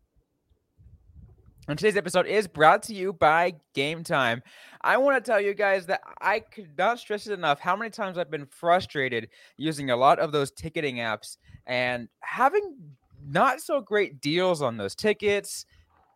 And 1.68 1.78
today's 1.78 1.98
episode 1.98 2.26
is 2.26 2.48
brought 2.48 2.82
to 2.84 2.96
you 2.96 3.14
by 3.14 3.54
Game 3.76 4.04
Time. 4.04 4.42
I 4.82 4.98
want 4.98 5.24
to 5.24 5.32
tell 5.32 5.40
you 5.40 5.54
guys 5.54 5.86
that 5.86 6.02
I 6.20 6.40
could 6.40 6.76
not 6.78 6.98
stress 6.98 7.28
it 7.28 7.34
enough 7.34 7.60
how 7.60 7.76
many 7.76 7.92
times 7.92 8.18
I've 8.18 8.32
been 8.32 8.48
frustrated 8.48 9.30
using 9.56 9.92
a 9.92 9.96
lot 9.96 10.18
of 10.18 10.32
those 10.32 10.50
ticketing 10.50 10.96
apps 10.96 11.38
and 11.68 12.08
having 12.22 12.76
not 13.24 13.62
so 13.62 13.82
great 13.82 14.20
deals 14.20 14.64
on 14.64 14.78
those 14.78 14.96
tickets, 14.96 15.66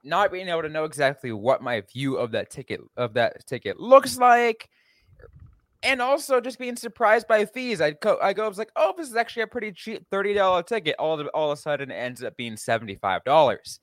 not 0.03 0.31
being 0.31 0.48
able 0.50 0.62
to 0.62 0.69
know 0.69 0.83
exactly 0.83 1.31
what 1.31 1.62
my 1.62 1.81
view 1.81 2.17
of 2.17 2.31
that 2.31 2.50
ticket 2.50 2.81
of 2.98 3.13
that 3.13 3.45
ticket 3.45 3.79
looks 3.79 4.17
like 4.17 4.69
and 5.83 6.01
also 6.01 6.39
just 6.39 6.57
being 6.57 6.75
surprised 6.75 7.27
by 7.27 7.45
fees. 7.45 7.81
I 7.81 7.91
go, 7.91 8.17
I 8.22 8.33
go, 8.33 8.45
I 8.45 8.48
was 8.48 8.57
like, 8.57 8.72
oh, 8.75 8.93
this 8.98 9.10
is 9.10 9.15
actually 9.15 9.43
a 9.43 9.48
pretty 9.48 9.72
cheap 9.72 10.05
thirty 10.10 10.33
dollar 10.33 10.63
ticket. 10.63 10.95
All 10.98 11.19
of, 11.19 11.27
all 11.33 11.51
of 11.51 11.57
a 11.57 11.62
sudden, 11.62 11.91
it 11.91 11.95
ends 11.95 12.24
up 12.24 12.36
being 12.38 12.57
seventy 12.57 12.95
five 12.95 13.24
dollars. 13.24 13.79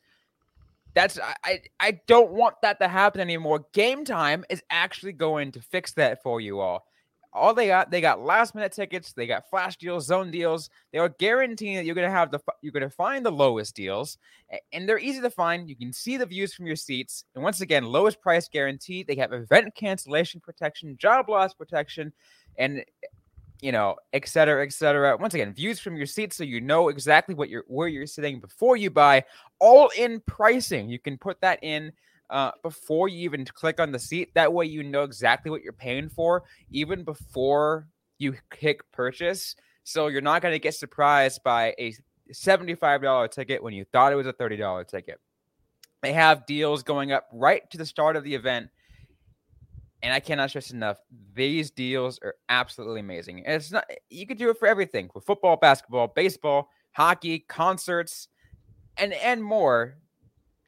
That's 0.94 1.18
I, 1.20 1.34
I 1.44 1.60
I 1.78 2.00
don't 2.06 2.32
want 2.32 2.56
that 2.62 2.80
to 2.80 2.88
happen 2.88 3.20
anymore. 3.20 3.66
Game 3.72 4.04
time 4.04 4.44
is 4.48 4.62
actually 4.70 5.12
going 5.12 5.52
to 5.52 5.60
fix 5.60 5.92
that 5.92 6.22
for 6.22 6.40
you 6.40 6.60
all. 6.60 6.86
All 7.32 7.54
they 7.54 7.68
got, 7.68 7.90
they 7.90 8.00
got 8.00 8.20
last 8.20 8.54
minute 8.54 8.72
tickets, 8.72 9.12
they 9.12 9.26
got 9.26 9.48
flash 9.48 9.76
deals, 9.76 10.06
zone 10.06 10.32
deals. 10.32 10.68
They 10.92 10.98
are 10.98 11.10
guaranteeing 11.10 11.76
that 11.76 11.84
you're 11.84 11.94
gonna 11.94 12.10
have 12.10 12.32
the 12.32 12.40
you're 12.60 12.72
gonna 12.72 12.90
find 12.90 13.24
the 13.24 13.30
lowest 13.30 13.76
deals, 13.76 14.18
and 14.72 14.88
they're 14.88 14.98
easy 14.98 15.20
to 15.20 15.30
find. 15.30 15.68
You 15.68 15.76
can 15.76 15.92
see 15.92 16.16
the 16.16 16.26
views 16.26 16.54
from 16.54 16.66
your 16.66 16.76
seats, 16.76 17.24
and 17.34 17.44
once 17.44 17.60
again, 17.60 17.84
lowest 17.84 18.20
price 18.20 18.48
guaranteed. 18.48 19.06
They 19.06 19.14
have 19.14 19.32
event 19.32 19.74
cancellation 19.76 20.40
protection, 20.40 20.96
job 20.96 21.28
loss 21.28 21.54
protection, 21.54 22.12
and 22.58 22.84
you 23.62 23.72
know, 23.72 23.96
et 24.12 24.26
cetera, 24.26 24.64
et 24.64 24.72
cetera. 24.72 25.16
Once 25.16 25.34
again, 25.34 25.52
views 25.52 25.78
from 25.78 25.96
your 25.96 26.06
seats, 26.06 26.36
so 26.36 26.44
you 26.44 26.60
know 26.60 26.88
exactly 26.88 27.34
what 27.34 27.48
you're 27.48 27.64
where 27.68 27.88
you're 27.88 28.06
sitting 28.06 28.40
before 28.40 28.76
you 28.76 28.90
buy. 28.90 29.24
All 29.60 29.90
in 29.96 30.20
pricing, 30.26 30.88
you 30.88 30.98
can 30.98 31.16
put 31.16 31.40
that 31.42 31.58
in 31.62 31.92
uh, 32.30 32.52
before 32.62 33.08
you 33.08 33.20
even 33.24 33.44
click 33.44 33.80
on 33.80 33.92
the 33.92 33.98
seat. 33.98 34.32
That 34.34 34.52
way, 34.52 34.66
you 34.66 34.82
know 34.82 35.02
exactly 35.02 35.50
what 35.50 35.62
you're 35.62 35.72
paying 35.72 36.08
for, 36.08 36.44
even 36.70 37.04
before 37.04 37.88
you 38.18 38.34
click 38.50 38.90
purchase. 38.92 39.56
So 39.84 40.06
you're 40.06 40.20
not 40.20 40.42
going 40.42 40.52
to 40.52 40.58
get 40.58 40.74
surprised 40.74 41.42
by 41.42 41.74
a 41.78 41.94
$75 42.32 43.30
ticket 43.30 43.62
when 43.62 43.74
you 43.74 43.84
thought 43.84 44.12
it 44.12 44.16
was 44.16 44.26
a 44.26 44.32
$30 44.32 44.86
ticket. 44.86 45.20
They 46.02 46.12
have 46.12 46.46
deals 46.46 46.82
going 46.82 47.12
up 47.12 47.28
right 47.32 47.68
to 47.70 47.78
the 47.78 47.86
start 47.86 48.16
of 48.16 48.24
the 48.24 48.34
event. 48.34 48.70
And 50.02 50.14
I 50.14 50.20
cannot 50.20 50.48
stress 50.48 50.70
enough, 50.70 50.96
these 51.34 51.70
deals 51.70 52.18
are 52.22 52.36
absolutely 52.48 53.00
amazing. 53.00 53.42
It's 53.44 53.70
not 53.70 53.84
you 54.08 54.26
could 54.26 54.38
do 54.38 54.48
it 54.48 54.58
for 54.58 54.66
everything 54.66 55.10
for 55.12 55.20
football, 55.20 55.56
basketball, 55.56 56.08
baseball, 56.08 56.70
hockey, 56.92 57.40
concerts, 57.40 58.28
and 58.96 59.12
and 59.12 59.44
more. 59.44 59.96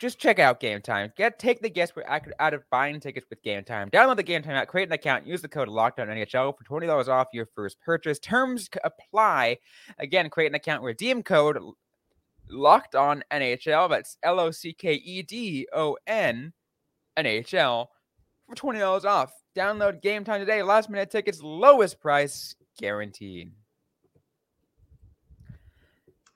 Just 0.02 0.18
check 0.18 0.40
out 0.40 0.58
Game 0.58 0.82
Time. 0.82 1.12
Get 1.16 1.38
take 1.38 1.60
the 1.60 1.70
guess 1.70 1.92
out 2.08 2.22
out 2.40 2.54
of 2.54 2.68
buying 2.70 2.98
tickets 2.98 3.24
with 3.30 3.40
Game 3.44 3.62
Time. 3.62 3.88
Download 3.88 4.16
the 4.16 4.24
Game 4.24 4.42
Time 4.42 4.56
app, 4.56 4.66
create 4.66 4.88
an 4.88 4.92
account, 4.94 5.28
use 5.28 5.40
the 5.42 5.46
code 5.46 5.68
Locked 5.68 6.00
On 6.00 6.08
NHL 6.08 6.58
for 6.58 6.64
twenty 6.64 6.88
dollars 6.88 7.06
off 7.06 7.28
your 7.32 7.46
first 7.54 7.80
purchase. 7.80 8.18
Terms 8.18 8.68
apply. 8.82 9.58
Again, 10.00 10.28
create 10.28 10.48
an 10.48 10.56
account. 10.56 10.82
Redeem 10.82 11.22
code 11.22 11.56
Locked 12.50 12.96
On 12.96 13.22
NHL. 13.30 13.88
That's 13.88 14.18
L 14.24 14.40
O 14.40 14.50
C 14.50 14.72
K 14.72 14.94
E 14.94 15.22
D 15.22 15.68
O 15.72 15.96
N 16.08 16.52
NHL 17.16 17.86
for 18.48 18.56
twenty 18.56 18.80
dollars 18.80 19.04
off. 19.04 19.32
Download 19.54 20.02
Game 20.02 20.24
Time 20.24 20.40
today. 20.40 20.64
Last 20.64 20.90
minute 20.90 21.12
tickets, 21.12 21.40
lowest 21.44 22.00
price 22.00 22.56
guaranteed. 22.76 23.52
You 25.46 25.54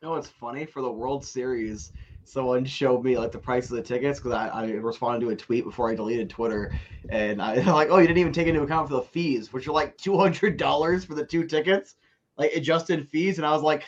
know 0.03 0.11
what's 0.13 0.29
funny 0.29 0.67
for 0.67 0.83
the 0.83 0.93
World 0.93 1.25
Series? 1.25 1.91
Someone 2.27 2.65
showed 2.65 3.05
me 3.05 3.17
like 3.17 3.31
the 3.31 3.39
price 3.39 3.71
of 3.71 3.77
the 3.77 3.83
tickets 3.83 4.19
because 4.19 4.33
I, 4.33 4.49
I 4.49 4.71
responded 4.73 5.25
to 5.25 5.31
a 5.31 5.37
tweet 5.37 5.65
before 5.65 5.91
I 5.91 5.95
deleted 5.95 6.29
Twitter, 6.29 6.73
and 7.09 7.41
I 7.41 7.55
like, 7.73 7.89
oh, 7.91 7.99
you 7.99 8.07
didn't 8.07 8.19
even 8.19 8.33
take 8.33 8.49
into 8.49 8.63
account 8.63 8.89
for 8.89 8.95
the 8.95 9.03
fees, 9.03 9.53
which 9.53 9.69
are 9.69 9.73
like 9.73 9.97
two 9.97 10.19
hundred 10.19 10.57
dollars 10.57 11.05
for 11.05 11.15
the 11.15 11.25
two 11.25 11.47
tickets, 11.47 11.95
like 12.37 12.53
adjusted 12.53 13.09
fees, 13.09 13.39
and 13.39 13.47
I 13.47 13.53
was 13.53 13.63
like, 13.63 13.85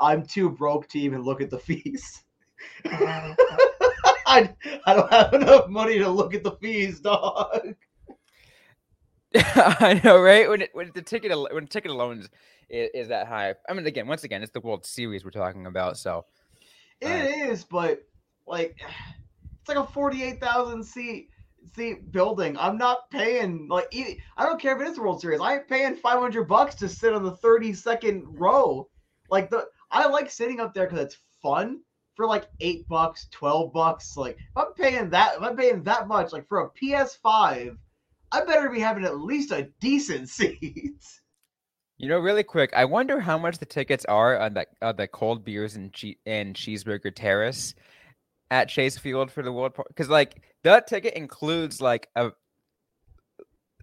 I'm 0.00 0.24
too 0.26 0.50
broke 0.50 0.88
to 0.88 0.98
even 0.98 1.22
look 1.22 1.40
at 1.40 1.48
the 1.48 1.58
fees. 1.58 2.24
I, 2.84 4.52
I 4.86 4.94
don't 4.94 5.12
have 5.12 5.32
enough 5.34 5.68
money 5.68 5.98
to 5.98 6.08
look 6.08 6.34
at 6.34 6.42
the 6.42 6.52
fees, 6.52 7.00
dog. 7.00 7.74
I 9.34 10.00
know, 10.02 10.20
right? 10.20 10.48
When 10.48 10.62
it, 10.62 10.70
when 10.72 10.90
the 10.94 11.02
ticket 11.02 11.32
when 11.52 11.66
ticket 11.66 11.90
alone 11.90 12.20
is, 12.20 12.28
is, 12.68 12.90
is 12.94 13.08
that 13.08 13.26
high. 13.26 13.54
I 13.68 13.74
mean, 13.74 13.86
again, 13.86 14.06
once 14.08 14.24
again, 14.24 14.42
it's 14.42 14.52
the 14.52 14.60
World 14.60 14.86
Series 14.86 15.24
we're 15.24 15.30
talking 15.30 15.66
about. 15.66 15.98
So 15.98 16.24
It 17.00 17.06
Right. 17.08 17.50
is, 17.50 17.64
but 17.64 18.02
like 18.46 18.78
it's 19.60 19.68
like 19.68 19.78
a 19.78 19.86
forty-eight 19.86 20.40
thousand 20.40 20.84
seat 20.84 21.30
seat 21.74 22.10
building. 22.12 22.56
I'm 22.58 22.78
not 22.78 23.10
paying 23.10 23.68
like 23.68 23.88
I 24.36 24.44
don't 24.44 24.60
care 24.60 24.76
if 24.76 24.82
it 24.82 24.90
is 24.90 24.98
World 24.98 25.20
Series. 25.20 25.40
I 25.40 25.54
ain't 25.56 25.68
paying 25.68 25.96
five 25.96 26.18
hundred 26.20 26.44
bucks 26.44 26.74
to 26.76 26.88
sit 26.88 27.14
on 27.14 27.24
the 27.24 27.36
thirty-second 27.36 28.24
row. 28.38 28.88
Like 29.30 29.50
the 29.50 29.66
I 29.90 30.06
like 30.08 30.30
sitting 30.30 30.60
up 30.60 30.74
there 30.74 30.86
because 30.86 31.04
it's 31.04 31.18
fun 31.42 31.80
for 32.14 32.26
like 32.26 32.48
eight 32.60 32.88
bucks, 32.88 33.28
twelve 33.30 33.72
bucks. 33.72 34.16
Like 34.16 34.36
if 34.36 34.56
I'm 34.56 34.72
paying 34.74 35.10
that, 35.10 35.36
if 35.36 35.42
I'm 35.42 35.56
paying 35.56 35.82
that 35.84 36.08
much, 36.08 36.32
like 36.32 36.48
for 36.48 36.60
a 36.60 36.70
PS5, 36.70 37.76
I 38.32 38.44
better 38.44 38.70
be 38.70 38.80
having 38.80 39.04
at 39.04 39.18
least 39.20 39.52
a 39.52 39.70
decent 39.80 40.28
seat. 40.30 40.94
You 41.98 42.08
know, 42.08 42.18
really 42.18 42.42
quick, 42.42 42.72
I 42.74 42.84
wonder 42.84 43.20
how 43.20 43.38
much 43.38 43.58
the 43.58 43.66
tickets 43.66 44.04
are 44.04 44.38
on 44.38 44.54
that 44.54 44.68
uh, 44.82 44.92
the 44.92 45.08
cold 45.08 45.44
beers 45.44 45.76
and 45.76 45.92
che- 45.92 46.18
and 46.26 46.54
cheeseburger 46.54 47.14
terrace 47.14 47.74
at 48.50 48.68
Chase 48.68 48.98
Field 48.98 49.30
for 49.30 49.42
the 49.42 49.52
World 49.52 49.72
because 49.88 50.08
like 50.08 50.42
that 50.62 50.86
ticket 50.86 51.14
includes 51.14 51.80
like 51.80 52.08
a 52.16 52.32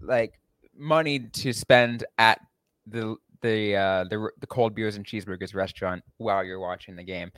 like 0.01 0.33
money 0.75 1.19
to 1.19 1.53
spend 1.53 2.05
at 2.17 2.39
the 2.87 3.15
the 3.41 3.75
uh 3.75 4.03
the 4.05 4.29
the 4.39 4.47
cold 4.47 4.75
beers 4.75 4.95
and 4.95 5.05
cheeseburgers 5.05 5.55
restaurant 5.55 6.03
while 6.17 6.43
you're 6.43 6.59
watching 6.59 6.95
the 6.95 7.03
game. 7.03 7.31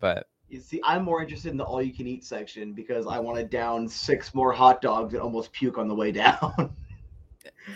But 0.00 0.26
You 0.48 0.60
see, 0.60 0.80
I'm 0.84 1.04
more 1.04 1.20
interested 1.22 1.50
in 1.50 1.56
the 1.56 1.64
all-you-can-eat 1.64 2.24
section 2.24 2.72
because 2.72 3.06
I 3.06 3.18
want 3.18 3.36
to 3.38 3.44
down 3.44 3.88
six 3.88 4.32
more 4.32 4.52
hot 4.52 4.80
dogs 4.80 5.12
and 5.14 5.22
almost 5.22 5.52
puke 5.52 5.76
on 5.76 5.88
the 5.88 5.94
way 5.94 6.12
down. 6.24 6.74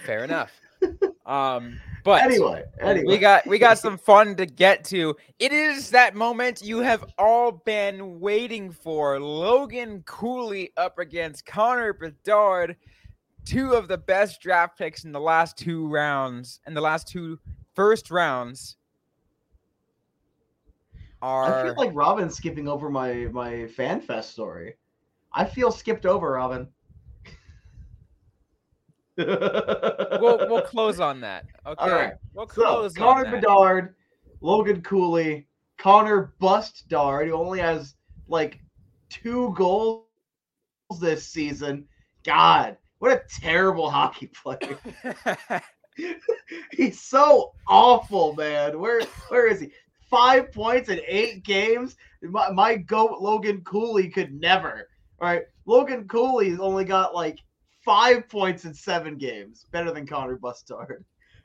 fair 0.05 0.25
enough. 0.25 0.53
Um, 1.25 1.81
but 2.05 2.23
anyway, 2.23 2.65
anyway, 2.81 3.05
we 3.07 3.19
got 3.19 3.47
we 3.47 3.59
got 3.59 3.79
some 3.79 3.97
fun 3.97 4.35
to 4.37 4.47
get 4.47 4.85
to. 4.87 5.17
It 5.39 5.53
is 5.53 5.91
that 5.91 6.15
moment 6.15 6.63
you 6.63 6.79
have 6.81 7.05
all 7.19 7.53
been 7.53 8.19
waiting 8.21 8.71
for. 8.71 9.21
Logan 9.21 10.03
Cooley 10.07 10.73
up 10.77 10.99
against 10.99 11.47
Connor 11.47 11.93
Bedard, 11.93 12.77
two 13.45 13.73
of 13.73 13.89
the 13.89 13.99
best 13.99 14.41
draft 14.41 14.79
picks 14.79 15.05
in 15.05 15.13
the 15.13 15.21
last 15.21 15.57
two 15.57 15.89
rounds, 15.89 16.61
in 16.67 16.75
the 16.75 16.81
last 16.81 17.09
two 17.09 17.39
first 17.75 18.11
rounds. 18.11 18.77
I 21.23 21.63
feel 21.63 21.75
like 21.77 21.95
Robyn's 21.95 22.35
skipping 22.35 22.67
over 22.67 22.91
my 22.91 23.29
my 23.31 23.69
fan 23.69 24.01
fest 24.01 24.33
story. 24.33 24.75
I 25.33 25.45
feel 25.45 25.71
skipped 25.71 26.05
over, 26.05 26.33
Robyn. 26.33 26.69
we'll 29.19 30.49
we'll 30.49 30.63
close 30.63 31.01
on 31.01 31.21
that. 31.21 31.45
Okay, 31.67 31.91
right. 31.91 32.13
we'll 32.33 32.49
so 32.49 32.89
Connor 32.91 33.27
on 33.27 33.33
that. 33.33 33.41
Bedard, 33.41 33.95
Logan 34.41 34.81
Cooley, 34.83 35.47
Connor 35.77 36.35
Bust 36.39 36.89
Dard, 36.89 37.29
who 37.29 37.35
only 37.35 37.59
has 37.59 37.95
like 38.29 38.59
two 39.11 39.53
goals 39.55 40.07
this 41.01 41.27
season. 41.27 41.87
God, 42.25 42.77
what 43.01 43.13
a 43.13 43.23
terrible 43.41 43.91
hockey 43.91 44.29
player. 44.29 44.79
He's 46.73 47.01
so 47.01 47.53
awful, 47.69 48.35
man. 48.35 48.79
Where 48.79 49.03
where 49.29 49.47
is 49.47 49.61
he? 49.61 49.73
Five 50.09 50.53
points 50.53 50.89
in 50.89 51.01
eight 51.07 51.43
games. 51.43 51.97
My, 52.23 52.51
my 52.51 52.77
goat 52.77 53.21
Logan 53.21 53.63
Cooley 53.63 54.09
could 54.09 54.33
never. 54.33 54.89
All 55.21 55.29
right, 55.29 55.43
Logan 55.67 56.09
Cooley's 56.09 56.59
only 56.59 56.85
got 56.85 57.15
like 57.15 57.41
five 57.85 58.29
points 58.29 58.65
in 58.65 58.75
seven 58.75 59.17
games. 59.17 59.67
Better 59.71 59.93
than 59.93 60.07
Connor 60.07 60.37
Bustard. 60.37 61.05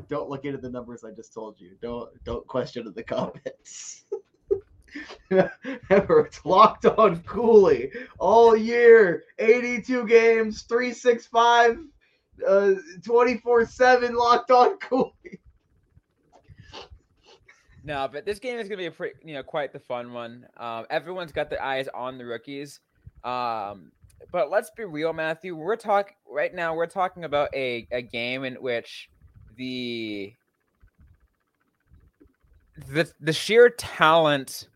Don't 0.10 0.30
look 0.30 0.46
into 0.46 0.60
the 0.60 0.70
numbers 0.70 1.04
I 1.04 1.12
just 1.12 1.34
told 1.34 1.60
you. 1.60 1.72
Don't 1.82 2.10
don't 2.24 2.46
question 2.48 2.88
in 2.88 2.94
the 2.94 3.04
comments. 3.04 4.06
Remember, 5.30 6.22
it's 6.22 6.46
locked 6.46 6.86
on 6.86 7.22
Cooley 7.24 7.92
all 8.20 8.56
year. 8.56 9.26
82 9.40 10.08
games, 10.08 10.62
365, 10.64 11.80
uh, 12.48 12.74
24 13.04 13.66
7 13.66 14.16
locked 14.16 14.52
on 14.52 14.78
Cooley. 14.78 15.40
No, 17.84 18.08
but 18.12 18.26
this 18.26 18.40
game 18.40 18.60
is 18.60 18.68
gonna 18.68 18.78
be 18.78 18.88
a 18.88 18.92
pretty, 18.92 19.16
you 19.24 19.34
know, 19.34 19.44
quite 19.44 19.74
the 19.74 19.80
fun 19.80 20.14
one. 20.14 20.46
Um, 20.58 20.86
everyone's 20.90 21.32
got 21.32 21.50
their 21.50 21.64
eyes 21.64 21.88
on 21.94 22.18
the 22.18 22.26
rookies. 22.26 22.82
Um, 23.24 23.92
but 24.32 24.50
let's 24.50 24.70
be 24.72 24.84
real, 24.84 25.14
Matthew. 25.14 25.56
We're 25.56 25.76
talking 25.76 26.16
right 26.30 26.54
now. 26.54 26.76
We're 26.76 26.88
talking 26.88 27.24
about 27.24 27.50
a, 27.54 27.88
a 27.92 28.02
game 28.02 28.44
in 28.44 28.56
which 28.56 29.10
the 29.56 30.34
the 32.90 33.12
the 33.20 33.34
sheer 33.34 33.70
talent 33.70 34.68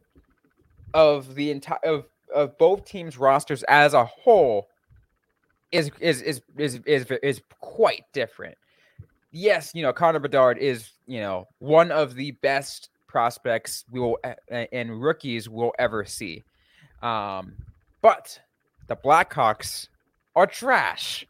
of 0.93 1.35
the 1.35 1.51
entire 1.51 1.79
of, 1.83 2.05
of 2.33 2.57
both 2.57 2.85
teams' 2.85 3.17
rosters 3.17 3.63
as 3.63 3.93
a 3.93 4.05
whole 4.05 4.67
is 5.71 5.91
is 5.99 6.21
is 6.21 6.41
is 6.57 6.79
is, 6.85 7.05
is 7.23 7.41
quite 7.59 8.03
different. 8.13 8.57
Yes, 9.31 9.71
you 9.73 9.81
know 9.81 9.93
Connor 9.93 10.19
Bedard 10.19 10.57
is 10.57 10.91
you 11.07 11.19
know 11.19 11.47
one 11.59 11.91
of 11.91 12.15
the 12.15 12.31
best 12.41 12.89
prospects 13.07 13.85
we 13.91 13.99
will 13.99 14.17
and 14.49 15.01
rookies 15.01 15.49
we'll 15.49 15.73
ever 15.77 16.05
see. 16.05 16.43
Um, 17.01 17.53
but 18.01 18.39
the 18.87 18.95
Blackhawks 18.95 19.87
are 20.35 20.47
trash, 20.47 21.25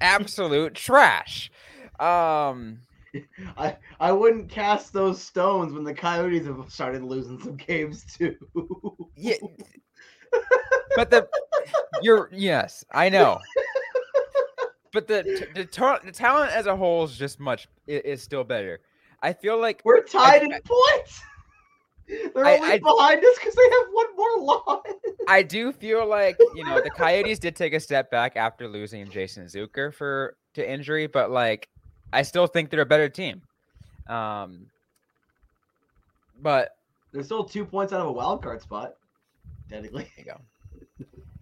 absolute 0.00 0.74
trash. 0.74 1.50
Um, 1.98 2.80
I 3.56 3.76
I 3.98 4.12
wouldn't 4.12 4.48
cast 4.48 4.92
those 4.92 5.22
stones 5.22 5.72
when 5.72 5.84
the 5.84 5.94
Coyotes 5.94 6.46
have 6.46 6.64
started 6.68 7.02
losing 7.02 7.40
some 7.40 7.56
games 7.56 8.04
too. 8.16 8.36
yeah, 9.16 9.34
but 10.96 11.10
the 11.10 11.28
you're 12.02 12.30
yes, 12.32 12.84
I 12.92 13.08
know. 13.08 13.38
But 14.92 15.06
the 15.06 15.22
the, 15.54 15.62
the, 15.62 16.00
the 16.04 16.12
talent 16.12 16.52
as 16.52 16.66
a 16.66 16.76
whole 16.76 17.04
is 17.04 17.16
just 17.16 17.38
much 17.38 17.68
is, 17.86 18.02
is 18.02 18.22
still 18.22 18.44
better. 18.44 18.80
I 19.22 19.32
feel 19.32 19.60
like 19.60 19.82
we're 19.84 20.02
tied 20.02 20.42
I, 20.42 20.44
in 20.44 20.50
points. 20.64 21.22
They're 22.34 22.44
I, 22.44 22.56
only 22.56 22.72
I, 22.72 22.78
behind 22.78 23.24
us 23.24 23.38
because 23.38 23.54
they 23.54 23.62
have 23.62 23.86
one 23.92 24.16
more 24.16 24.40
loss. 24.40 24.82
I 25.28 25.42
do 25.42 25.72
feel 25.72 26.06
like 26.06 26.36
you 26.54 26.64
know 26.64 26.80
the 26.80 26.90
Coyotes 26.90 27.38
did 27.38 27.56
take 27.56 27.72
a 27.72 27.80
step 27.80 28.10
back 28.10 28.36
after 28.36 28.68
losing 28.68 29.08
Jason 29.10 29.46
Zucker 29.46 29.92
for 29.94 30.36
to 30.54 30.68
injury, 30.68 31.06
but 31.06 31.30
like 31.30 31.68
I 32.12 32.22
still 32.22 32.46
think 32.46 32.70
they're 32.70 32.80
a 32.80 32.86
better 32.86 33.08
team. 33.08 33.42
Um, 34.08 34.66
but 36.42 36.76
they're 37.12 37.22
still 37.22 37.44
two 37.44 37.64
points 37.64 37.92
out 37.92 38.00
of 38.00 38.06
a 38.08 38.12
wild 38.12 38.42
card 38.42 38.60
spot. 38.60 38.94
Technically, 39.68 40.08
there 40.16 40.24
you 40.24 40.32
go. 40.32 40.40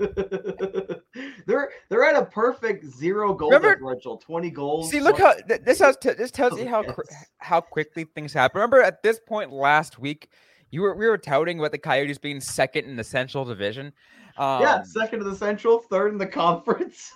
they're 1.46 1.70
they're 1.88 2.04
at 2.04 2.14
a 2.14 2.24
perfect 2.24 2.84
zero 2.84 3.34
goal 3.34 3.48
Remember, 3.48 3.74
differential, 3.74 4.16
twenty 4.16 4.50
goals. 4.50 4.90
See, 4.90 5.00
look 5.00 5.18
how 5.18 5.34
this 5.46 5.80
has 5.80 5.96
t- 5.96 6.12
this 6.12 6.30
tells 6.30 6.58
you 6.58 6.68
how 6.68 6.84
how 7.38 7.60
quickly 7.60 8.04
things 8.04 8.32
happen. 8.32 8.60
Remember, 8.60 8.82
at 8.82 9.02
this 9.02 9.18
point 9.18 9.52
last 9.52 9.98
week, 9.98 10.30
you 10.70 10.82
were 10.82 10.94
we 10.94 11.06
were 11.06 11.18
touting 11.18 11.58
about 11.58 11.72
the 11.72 11.78
Coyotes 11.78 12.18
being 12.18 12.40
second 12.40 12.84
in 12.86 12.96
the 12.96 13.04
Central 13.04 13.44
Division. 13.44 13.92
Um, 14.36 14.62
yeah, 14.62 14.82
second 14.82 15.22
in 15.22 15.28
the 15.28 15.36
Central, 15.36 15.78
third 15.78 16.12
in 16.12 16.18
the 16.18 16.26
conference. 16.26 17.12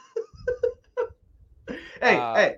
hey, 2.01 2.17
uh, 2.17 2.35
hey, 2.35 2.57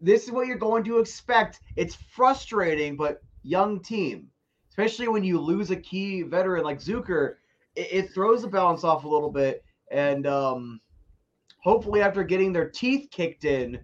this 0.00 0.24
is 0.24 0.30
what 0.30 0.46
you're 0.46 0.56
going 0.56 0.84
to 0.84 0.98
expect. 0.98 1.60
It's 1.76 1.94
frustrating, 1.94 2.96
but 2.96 3.20
young 3.42 3.80
team, 3.80 4.28
especially 4.70 5.08
when 5.08 5.24
you 5.24 5.40
lose 5.40 5.70
a 5.70 5.76
key 5.76 6.22
veteran 6.22 6.64
like 6.64 6.78
Zucker 6.78 7.36
it, 7.78 7.88
it 7.92 8.12
throws 8.12 8.42
the 8.42 8.48
balance 8.48 8.84
off 8.84 9.04
a 9.04 9.08
little 9.08 9.30
bit. 9.30 9.64
And 9.90 10.26
um, 10.26 10.80
hopefully, 11.62 12.02
after 12.02 12.22
getting 12.24 12.52
their 12.52 12.68
teeth 12.68 13.08
kicked 13.10 13.44
in 13.44 13.78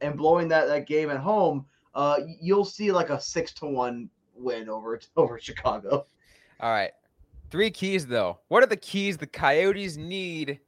and 0.00 0.16
blowing 0.16 0.48
that, 0.48 0.66
that 0.68 0.86
game 0.86 1.10
at 1.10 1.18
home, 1.18 1.66
uh, 1.94 2.20
you'll 2.40 2.64
see 2.64 2.90
like 2.92 3.10
a 3.10 3.20
six 3.20 3.52
to 3.54 3.66
one 3.66 4.08
win 4.34 4.68
over 4.68 5.00
over 5.16 5.38
Chicago. 5.38 6.06
All 6.60 6.70
right, 6.70 6.92
three 7.50 7.70
keys 7.70 8.06
though. 8.06 8.38
What 8.48 8.62
are 8.62 8.66
the 8.66 8.76
keys 8.76 9.16
the 9.16 9.26
Coyotes 9.26 9.96
need 9.96 10.60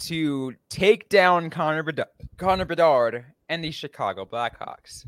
to 0.00 0.54
take 0.68 1.08
down 1.08 1.50
Connor 1.50 1.82
Bedard, 1.82 2.08
Connor 2.36 2.64
Bedard 2.64 3.24
and 3.48 3.62
the 3.62 3.70
Chicago 3.70 4.24
Blackhawks? 4.24 5.06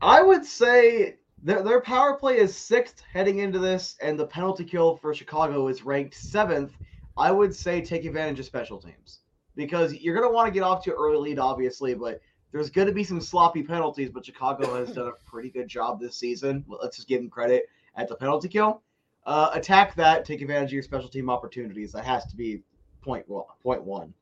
I 0.00 0.22
would 0.22 0.44
say 0.44 1.16
their, 1.42 1.62
their 1.62 1.80
power 1.80 2.14
play 2.14 2.38
is 2.38 2.56
sixth 2.56 3.02
heading 3.12 3.38
into 3.38 3.58
this, 3.58 3.96
and 4.00 4.18
the 4.18 4.26
penalty 4.26 4.64
kill 4.64 4.96
for 4.96 5.14
Chicago 5.14 5.68
is 5.68 5.84
ranked 5.84 6.14
seventh. 6.14 6.72
I 7.16 7.32
would 7.32 7.54
say 7.54 7.80
take 7.80 8.04
advantage 8.04 8.38
of 8.38 8.46
special 8.46 8.78
teams 8.78 9.20
because 9.56 9.92
you're 9.94 10.14
going 10.14 10.26
to 10.28 10.32
want 10.32 10.46
to 10.46 10.52
get 10.52 10.62
off 10.62 10.84
to 10.84 10.90
an 10.90 10.96
early 10.98 11.30
lead, 11.30 11.38
obviously, 11.38 11.94
but 11.94 12.20
there's 12.52 12.70
going 12.70 12.88
to 12.88 12.94
be 12.94 13.04
some 13.04 13.20
sloppy 13.20 13.62
penalties. 13.62 14.10
But 14.10 14.24
Chicago 14.24 14.76
has 14.76 14.92
done 14.92 15.08
a 15.08 15.30
pretty 15.30 15.50
good 15.50 15.68
job 15.68 16.00
this 16.00 16.16
season. 16.16 16.64
Let's 16.68 16.96
just 16.96 17.08
give 17.08 17.20
them 17.20 17.30
credit 17.30 17.68
at 17.96 18.08
the 18.08 18.16
penalty 18.16 18.48
kill. 18.48 18.82
Uh, 19.26 19.50
attack 19.52 19.94
that, 19.96 20.24
take 20.24 20.40
advantage 20.40 20.70
of 20.70 20.74
your 20.74 20.82
special 20.82 21.08
team 21.08 21.28
opportunities. 21.28 21.92
That 21.92 22.04
has 22.04 22.24
to 22.26 22.36
be 22.36 22.62
point 23.02 23.26
point 23.62 23.82
one. 23.82 24.14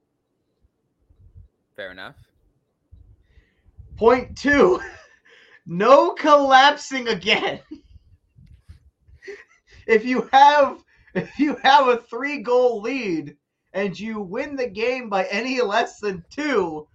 Fair 1.76 1.92
enough. 1.92 2.16
Point 3.96 4.36
two. 4.36 4.80
no 5.66 6.12
collapsing 6.12 7.08
again. 7.08 7.60
if 9.86 10.04
you 10.04 10.28
have 10.32 10.82
if 11.14 11.38
you 11.38 11.56
have 11.62 11.88
a 11.88 11.98
three 11.98 12.38
goal 12.38 12.80
lead 12.80 13.36
and 13.72 13.98
you 13.98 14.20
win 14.20 14.56
the 14.56 14.68
game 14.68 15.08
by 15.08 15.24
any 15.26 15.60
less 15.60 16.00
than 16.00 16.24
two, 16.30 16.88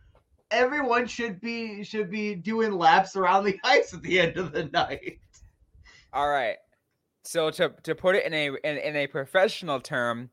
everyone 0.51 1.07
should 1.07 1.39
be 1.41 1.83
should 1.83 2.11
be 2.11 2.35
doing 2.35 2.71
laps 2.73 3.15
around 3.15 3.45
the 3.45 3.59
ice 3.63 3.93
at 3.93 4.01
the 4.03 4.19
end 4.19 4.37
of 4.37 4.51
the 4.51 4.65
night. 4.65 5.19
All 6.13 6.29
right. 6.29 6.57
So 7.23 7.49
to 7.51 7.73
to 7.83 7.95
put 7.95 8.15
it 8.15 8.25
in 8.25 8.33
a 8.33 8.47
in, 8.47 8.77
in 8.77 8.95
a 8.95 9.07
professional 9.07 9.79
term, 9.79 10.29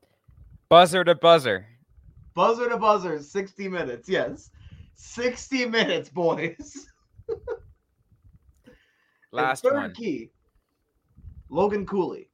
buzzer 0.69 1.03
to 1.03 1.15
buzzer. 1.15 1.65
Buzzer 2.35 2.69
to 2.69 2.77
buzzer, 2.77 3.21
60 3.21 3.67
minutes, 3.67 4.07
yes. 4.07 4.49
60 4.95 5.65
minutes, 5.65 6.09
boys. 6.09 6.87
Last 9.31 9.63
third 9.63 9.73
one. 9.73 9.93
key, 9.93 10.31
Logan 11.49 11.85
Cooley. 11.85 12.29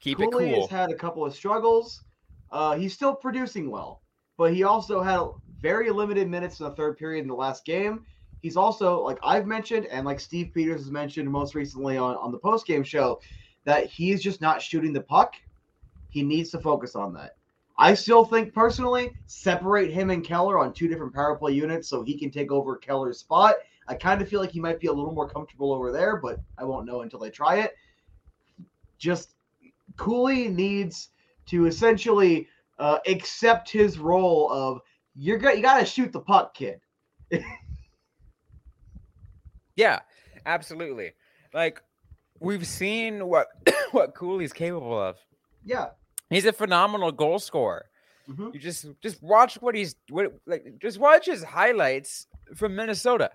Keep 0.00 0.18
Cooley 0.18 0.50
it 0.50 0.54
cool. 0.54 0.60
has 0.62 0.70
had 0.70 0.90
a 0.90 0.94
couple 0.94 1.24
of 1.24 1.34
struggles. 1.34 2.04
Uh, 2.52 2.74
he's 2.76 2.94
still 2.94 3.14
producing 3.14 3.70
well, 3.70 4.02
but 4.36 4.52
he 4.54 4.62
also 4.62 5.02
had 5.02 5.20
very 5.60 5.90
limited 5.90 6.28
minutes 6.28 6.60
in 6.60 6.66
the 6.66 6.74
third 6.74 6.96
period 6.96 7.22
in 7.22 7.28
the 7.28 7.34
last 7.34 7.64
game. 7.64 8.04
He's 8.42 8.56
also, 8.56 9.00
like 9.02 9.18
I've 9.22 9.46
mentioned, 9.46 9.86
and 9.86 10.06
like 10.06 10.20
Steve 10.20 10.50
Peters 10.54 10.80
has 10.80 10.90
mentioned 10.90 11.30
most 11.30 11.54
recently 11.54 11.96
on, 11.96 12.16
on 12.16 12.32
the 12.32 12.38
post 12.38 12.66
game 12.66 12.82
show, 12.82 13.20
that 13.64 13.86
he's 13.86 14.22
just 14.22 14.40
not 14.40 14.62
shooting 14.62 14.92
the 14.92 15.02
puck. 15.02 15.34
He 16.08 16.22
needs 16.22 16.50
to 16.50 16.58
focus 16.58 16.96
on 16.96 17.12
that. 17.14 17.36
I 17.78 17.94
still 17.94 18.24
think 18.24 18.54
personally, 18.54 19.12
separate 19.26 19.92
him 19.92 20.10
and 20.10 20.24
Keller 20.24 20.58
on 20.58 20.72
two 20.72 20.88
different 20.88 21.14
power 21.14 21.36
play 21.36 21.52
units 21.52 21.88
so 21.88 22.02
he 22.02 22.18
can 22.18 22.30
take 22.30 22.50
over 22.50 22.76
Keller's 22.76 23.18
spot 23.18 23.56
I 23.90 23.94
kind 23.94 24.22
of 24.22 24.28
feel 24.28 24.40
like 24.40 24.52
he 24.52 24.60
might 24.60 24.78
be 24.78 24.86
a 24.86 24.92
little 24.92 25.12
more 25.12 25.28
comfortable 25.28 25.72
over 25.72 25.90
there, 25.90 26.14
but 26.14 26.38
I 26.56 26.62
won't 26.62 26.86
know 26.86 27.00
until 27.00 27.24
I 27.24 27.28
try 27.28 27.56
it. 27.56 27.74
Just 28.98 29.34
Cooley 29.96 30.46
needs 30.46 31.08
to 31.46 31.66
essentially 31.66 32.46
uh, 32.78 32.98
accept 33.08 33.68
his 33.68 33.98
role 33.98 34.48
of 34.52 34.80
you're 35.20 35.38
good. 35.38 35.56
you 35.56 35.62
got 35.62 35.78
to 35.78 35.84
shoot 35.84 36.12
the 36.12 36.20
puck, 36.20 36.54
kid. 36.54 36.80
yeah, 39.76 40.00
absolutely. 40.46 41.12
Like 41.52 41.82
we've 42.38 42.66
seen 42.66 43.26
what 43.26 43.48
what 43.92 44.14
Cooley's 44.14 44.52
capable 44.52 45.00
of. 45.00 45.16
Yeah, 45.64 45.88
he's 46.30 46.46
a 46.46 46.52
phenomenal 46.52 47.12
goal 47.12 47.38
scorer. 47.38 47.86
Mm-hmm. 48.28 48.48
You 48.54 48.60
just 48.60 48.86
just 49.02 49.22
watch 49.22 49.56
what 49.60 49.74
he's 49.74 49.94
what 50.08 50.32
like 50.46 50.78
just 50.80 50.98
watch 50.98 51.26
his 51.26 51.44
highlights 51.44 52.26
from 52.54 52.74
Minnesota. 52.74 53.30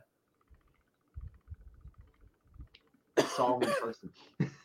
in 3.18 3.74
person. 3.82 4.10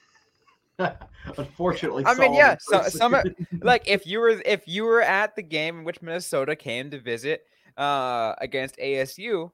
Unfortunately, 1.36 2.04
I 2.06 2.14
mean, 2.14 2.34
yeah. 2.34 2.56
So, 2.60 2.82
some 2.82 3.16
like 3.62 3.82
if 3.86 4.06
you 4.06 4.20
were 4.20 4.40
if 4.44 4.62
you 4.66 4.84
were 4.84 5.02
at 5.02 5.36
the 5.36 5.42
game 5.42 5.80
in 5.80 5.84
which 5.84 6.02
Minnesota 6.02 6.56
came 6.56 6.90
to 6.90 6.98
visit 6.98 7.44
uh, 7.76 8.34
against 8.38 8.76
ASU, 8.78 9.50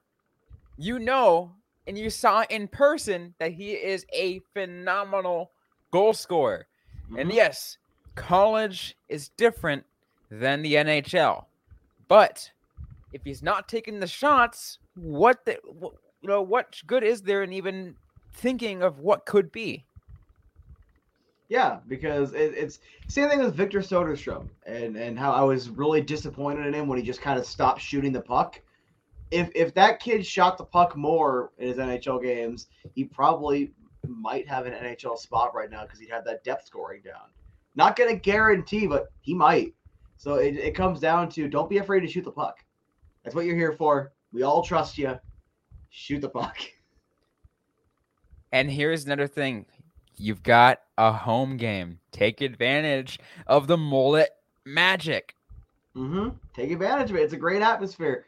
you 0.77 0.99
know, 0.99 1.53
and 1.87 1.99
you 1.99 2.11
saw 2.11 2.45
in 2.51 2.69
person 2.69 3.35
that 3.39 3.53
he 3.53 3.73
is 3.73 4.07
a 4.13 4.41
phenomenal 4.53 5.51
goal 5.91 6.13
scorer. 6.13 6.67
Mm-hmm. 7.07 7.19
And 7.19 7.33
yes, 7.33 7.79
college 8.15 8.97
is 9.09 9.29
different 9.31 9.85
than 10.31 10.63
the 10.63 10.75
NHL, 10.75 11.45
but 12.09 12.51
if 13.13 13.23
he's 13.25 13.43
not 13.43 13.69
taking 13.69 14.01
the 14.01 14.07
shots, 14.07 14.79
what 14.95 15.45
the 15.45 15.59
what, 15.65 15.95
you 16.21 16.29
know 16.29 16.43
what 16.43 16.81
good 16.87 17.05
is 17.05 17.23
there 17.23 17.43
in 17.43 17.53
even 17.53 17.95
thinking 18.35 18.83
of 18.83 19.01
what 19.01 19.27
could 19.27 19.51
be. 19.53 19.85
Yeah, 21.49 21.79
because 21.87 22.33
it, 22.35 22.55
it's 22.57 22.81
same 23.09 23.29
thing 23.29 23.39
with 23.39 23.55
Victor 23.55 23.81
Soderstrom 23.81 24.49
and 24.67 24.97
and 24.97 25.19
how 25.19 25.33
I 25.33 25.43
was 25.43 25.69
really 25.69 26.01
disappointed 26.01 26.67
in 26.67 26.75
him 26.75 26.89
when 26.89 26.99
he 26.99 27.05
just 27.05 27.21
kind 27.21 27.39
of 27.39 27.47
stopped 27.47 27.81
shooting 27.81 28.13
the 28.13 28.21
puck. 28.21 28.61
If 29.31 29.51
if 29.55 29.73
that 29.75 30.01
kid 30.01 30.27
shot 30.27 30.59
the 30.59 30.65
puck 30.65 30.97
more 30.97 31.53
in 31.59 31.69
his 31.69 31.77
NHL 31.77 32.23
games, 32.23 32.67
he 32.95 33.05
probably 33.05 33.73
might 34.07 34.49
have 34.49 34.67
an 34.67 34.73
NHL 34.73 35.19
spot 35.19 35.55
right 35.55 35.71
now 35.71 35.83
because 35.83 36.01
he'd 36.01 36.11
have 36.11 36.25
that 36.25 36.43
depth 36.45 36.67
scoring 36.67 37.03
down. 37.05 37.29
Not 37.75 37.97
to 37.97 38.17
guarantee, 38.17 38.87
but 38.87 39.07
he 39.21 39.35
might. 39.35 39.75
So 40.17 40.35
it, 40.35 40.57
it 40.57 40.75
comes 40.75 40.99
down 40.99 41.29
to 41.31 41.47
don't 41.47 41.69
be 41.69 41.79
afraid 41.79 42.01
to 42.01 42.09
shoot 42.09 42.25
the 42.25 42.33
puck. 42.33 42.65
That's 43.23 43.37
what 43.37 43.45
you're 43.45 43.57
here 43.57 43.73
for. 43.73 44.13
We 44.33 44.43
all 44.43 44.63
trust 44.63 44.97
you. 44.99 45.19
Shoot 45.91 46.21
the 46.21 46.29
puck. 46.29 46.59
And 48.53 48.71
here's 48.71 49.05
another 49.05 49.27
thing 49.27 49.67
you've 50.17 50.43
got 50.43 50.81
a 50.99 51.13
home 51.13 51.57
game. 51.57 51.99
Take 52.13 52.41
advantage 52.41 53.19
of 53.47 53.67
the 53.67 53.77
mullet 53.77 54.31
magic. 54.65 55.35
Mm-hmm. 55.95 56.31
Take 56.55 56.71
advantage 56.71 57.11
of 57.11 57.17
it. 57.17 57.23
It's 57.23 57.33
a 57.33 57.39
great 57.39 57.63
atmosphere. 57.63 58.27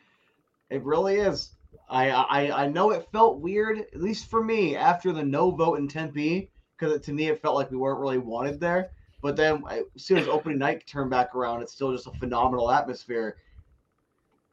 It 0.70 0.82
really 0.84 1.16
is. 1.16 1.50
I 1.88 2.10
I, 2.10 2.64
I 2.64 2.68
know 2.68 2.90
it 2.90 3.08
felt 3.12 3.40
weird, 3.40 3.78
at 3.78 4.00
least 4.00 4.30
for 4.30 4.42
me, 4.42 4.76
after 4.76 5.12
the 5.12 5.22
no 5.22 5.50
vote 5.50 5.78
in 5.78 5.88
Tempe, 5.88 6.50
because 6.76 7.00
to 7.00 7.12
me 7.12 7.28
it 7.28 7.42
felt 7.42 7.56
like 7.56 7.70
we 7.70 7.76
weren't 7.76 8.00
really 8.00 8.18
wanted 8.18 8.60
there. 8.60 8.90
But 9.20 9.36
then 9.36 9.62
as 9.70 9.84
soon 9.96 10.18
as 10.18 10.28
opening 10.28 10.58
night 10.58 10.86
turned 10.86 11.10
back 11.10 11.34
around, 11.34 11.62
it's 11.62 11.72
still 11.72 11.92
just 11.92 12.06
a 12.06 12.12
phenomenal 12.12 12.70
atmosphere. 12.70 13.36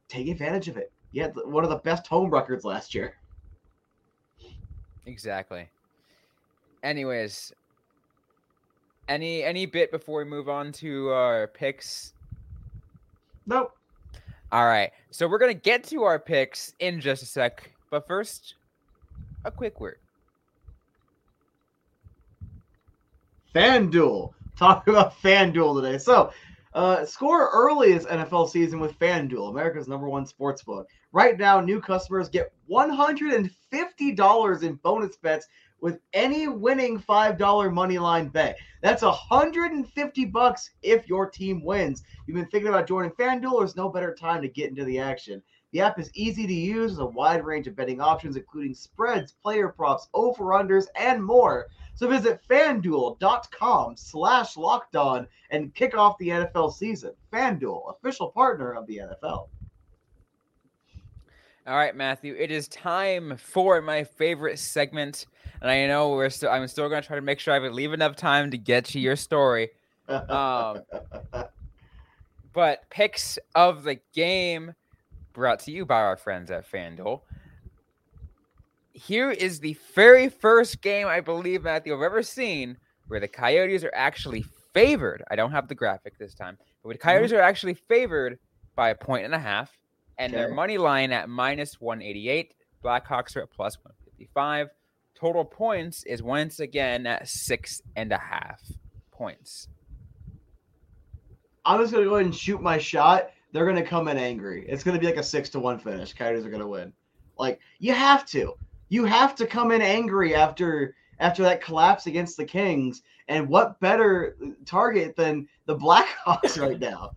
Take 0.08 0.28
advantage 0.28 0.68
of 0.68 0.78
it. 0.78 0.92
You 1.12 1.22
had 1.22 1.36
one 1.36 1.64
of 1.64 1.70
the 1.70 1.78
best 1.78 2.08
home 2.08 2.30
records 2.30 2.66
last 2.66 2.96
year. 2.96 3.16
Exactly. 5.06 5.70
Anyways, 6.86 7.52
any 9.10 9.44
any 9.44 9.66
bit 9.66 9.92
before 9.92 10.20
we 10.20 10.26
move 10.30 10.48
on 10.48 10.72
to 10.74 11.10
our 11.10 11.48
picks? 11.48 12.14
Nope. 13.48 13.72
All 14.52 14.68
right. 14.68 14.92
So 15.10 15.28
we're 15.28 15.40
gonna 15.40 15.56
get 15.56 15.84
to 15.86 16.04
our 16.04 16.20
picks 16.20 16.76
in 16.78 17.02
just 17.02 17.24
a 17.24 17.26
sec, 17.26 17.72
but 17.90 18.06
first, 18.06 18.54
a 19.46 19.50
quick 19.50 19.82
word. 19.82 19.98
FanDuel. 23.56 24.34
Talk 24.56 24.88
about 24.88 25.20
FanDuel 25.24 25.82
today. 25.82 25.98
So, 25.98 26.32
uh, 26.76 27.04
score 27.04 27.50
early 27.52 27.94
this 27.94 28.06
NFL 28.06 28.48
season 28.48 28.80
with 28.80 29.00
FanDuel, 29.00 29.50
America's 29.50 29.88
number 29.88 30.08
one 30.08 30.28
sports 30.28 30.62
book. 30.62 30.88
Right 31.14 31.36
now, 31.40 31.62
new 31.62 31.82
customers 31.82 32.30
get 32.30 32.52
$150 32.70 34.64
in 34.64 34.76
bonus 34.84 35.16
bets 35.16 35.48
with 35.82 36.00
any 36.14 36.48
winning 36.48 37.00
$5 37.00 37.74
money 37.74 37.98
line 37.98 38.28
bet. 38.30 38.58
That's 38.82 39.02
150 39.02 40.26
bucks 40.26 40.72
if 40.82 41.08
your 41.08 41.30
team 41.30 41.64
wins. 41.64 42.04
You've 42.26 42.36
been 42.36 42.48
thinking 42.48 42.70
about 42.70 42.88
joining 42.88 43.12
FanDuel, 43.12 43.60
there's 43.60 43.76
no 43.76 43.90
better 43.90 44.14
time 44.14 44.42
to 44.42 44.48
get 44.48 44.70
into 44.70 44.86
the 44.86 45.00
action. 45.00 45.42
The 45.72 45.82
app 45.82 46.00
is 46.00 46.10
easy 46.14 46.48
to 46.48 46.54
use 46.54 46.92
with 46.92 47.02
a 47.02 47.06
wide 47.06 47.44
range 47.44 47.68
of 47.68 47.76
betting 47.76 48.00
options, 48.00 48.38
including 48.38 48.74
spreads, 48.74 49.34
player 49.34 49.68
props, 49.68 50.08
over-unders, 50.14 50.86
and 50.96 51.22
more. 51.22 51.68
So 51.96 52.08
visit 52.08 52.42
fanduel.com 52.50 53.98
slash 53.98 54.56
locked 54.56 54.96
on 54.96 55.28
and 55.50 55.74
kick 55.76 55.98
off 55.98 56.18
the 56.18 56.30
NFL 56.30 56.74
season. 56.74 57.14
FanDuel, 57.32 57.94
official 57.94 58.30
partner 58.30 58.74
of 58.74 58.88
the 58.88 58.98
NFL. 58.98 59.50
All 61.68 61.76
right, 61.76 61.96
Matthew, 61.96 62.36
it 62.38 62.52
is 62.52 62.68
time 62.68 63.38
for 63.38 63.82
my 63.82 64.04
favorite 64.04 64.60
segment. 64.60 65.26
And 65.62 65.72
I 65.72 65.88
know 65.88 66.12
we're 66.12 66.30
still 66.30 66.52
I'm 66.52 66.68
still 66.68 66.88
gonna 66.90 67.02
try 67.02 67.16
to 67.16 67.24
make 67.24 67.40
sure 67.40 67.56
I 67.56 67.68
leave 67.70 67.92
enough 67.92 68.16
time 68.16 68.52
to 68.52 68.58
get 68.58 68.86
to 68.86 69.00
your 69.00 69.16
story. 69.16 69.70
Um, 70.08 70.82
but 72.54 72.88
picks 72.92 73.40
of 73.56 73.84
the 73.84 74.00
game 74.14 74.76
brought 75.34 75.60
to 75.62 75.72
you 75.72 75.86
by 75.86 76.02
our 76.02 76.18
friends 76.18 76.52
at 76.52 76.70
FanDuel. 76.72 77.22
Here 78.94 79.32
is 79.32 79.60
the 79.60 79.76
very 79.96 80.30
first 80.30 80.82
game 80.82 81.08
I 81.08 81.20
believe 81.20 81.64
Matthew 81.64 81.96
I've 81.96 82.02
ever 82.04 82.22
seen 82.22 82.78
where 83.08 83.20
the 83.20 83.28
Coyotes 83.28 83.84
are 83.84 83.94
actually 83.96 84.46
favored. 84.72 85.24
I 85.32 85.36
don't 85.36 85.52
have 85.52 85.68
the 85.68 85.76
graphic 85.76 86.20
this 86.20 86.36
time, 86.36 86.60
but 86.84 86.92
the 86.92 87.00
Coyotes 87.00 87.32
mm-hmm. 87.32 87.40
are 87.40 87.44
actually 87.44 87.74
favored 87.74 88.38
by 88.76 88.90
a 88.90 88.96
point 88.96 89.26
and 89.26 89.34
a 89.34 89.40
half, 89.40 89.76
and 90.18 90.34
okay. 90.34 90.44
their 90.44 90.54
money 90.54 90.78
line 90.78 91.12
at 91.12 91.30
minus 91.30 91.80
188. 91.80 92.54
Blackhawks 92.84 93.36
are 93.36 93.44
at 93.44 93.52
plus 93.52 93.78
155. 93.78 94.70
Total 95.20 95.46
points 95.46 96.04
is 96.04 96.22
once 96.22 96.60
again 96.60 97.08
at 97.08 97.28
six 97.28 97.82
and 97.96 98.12
a 98.12 98.18
half 98.18 98.62
points. 99.12 99.70
I'm 101.66 101.80
just 101.80 101.94
gonna 101.94 102.06
go 102.06 102.16
ahead 102.16 102.26
and 102.26 102.36
shoot 102.36 102.62
my 102.62 102.78
shot. 102.78 103.32
They're 103.52 103.66
gonna 103.66 103.86
come 103.86 104.08
in 104.08 104.18
angry. 104.18 104.66
It's 104.68 104.84
gonna 104.84 105.00
be 105.00 105.08
like 105.08 105.18
a 105.18 105.24
six 105.24 105.50
to 105.52 105.60
one 105.60 105.80
finish. 105.80 106.14
Coyotes 106.14 106.46
are 106.46 106.50
gonna 106.50 106.68
win. 106.68 106.94
Like 107.38 107.60
you 107.80 107.94
have 107.94 108.26
to, 108.28 108.54
you 108.90 109.06
have 109.06 109.36
to 109.36 109.48
come 109.48 109.72
in 109.72 109.82
angry 109.82 110.36
after 110.36 110.96
after 111.20 111.44
that 111.44 111.62
collapse 111.62 112.08
against 112.08 112.38
the 112.38 112.46
Kings. 112.46 113.02
And 113.28 113.48
what 113.48 113.80
better 113.80 114.38
target 114.66 115.16
than 115.16 115.48
the 115.66 115.78
Blackhawks 115.78 116.62
right 116.62 116.80
now? 116.80 117.12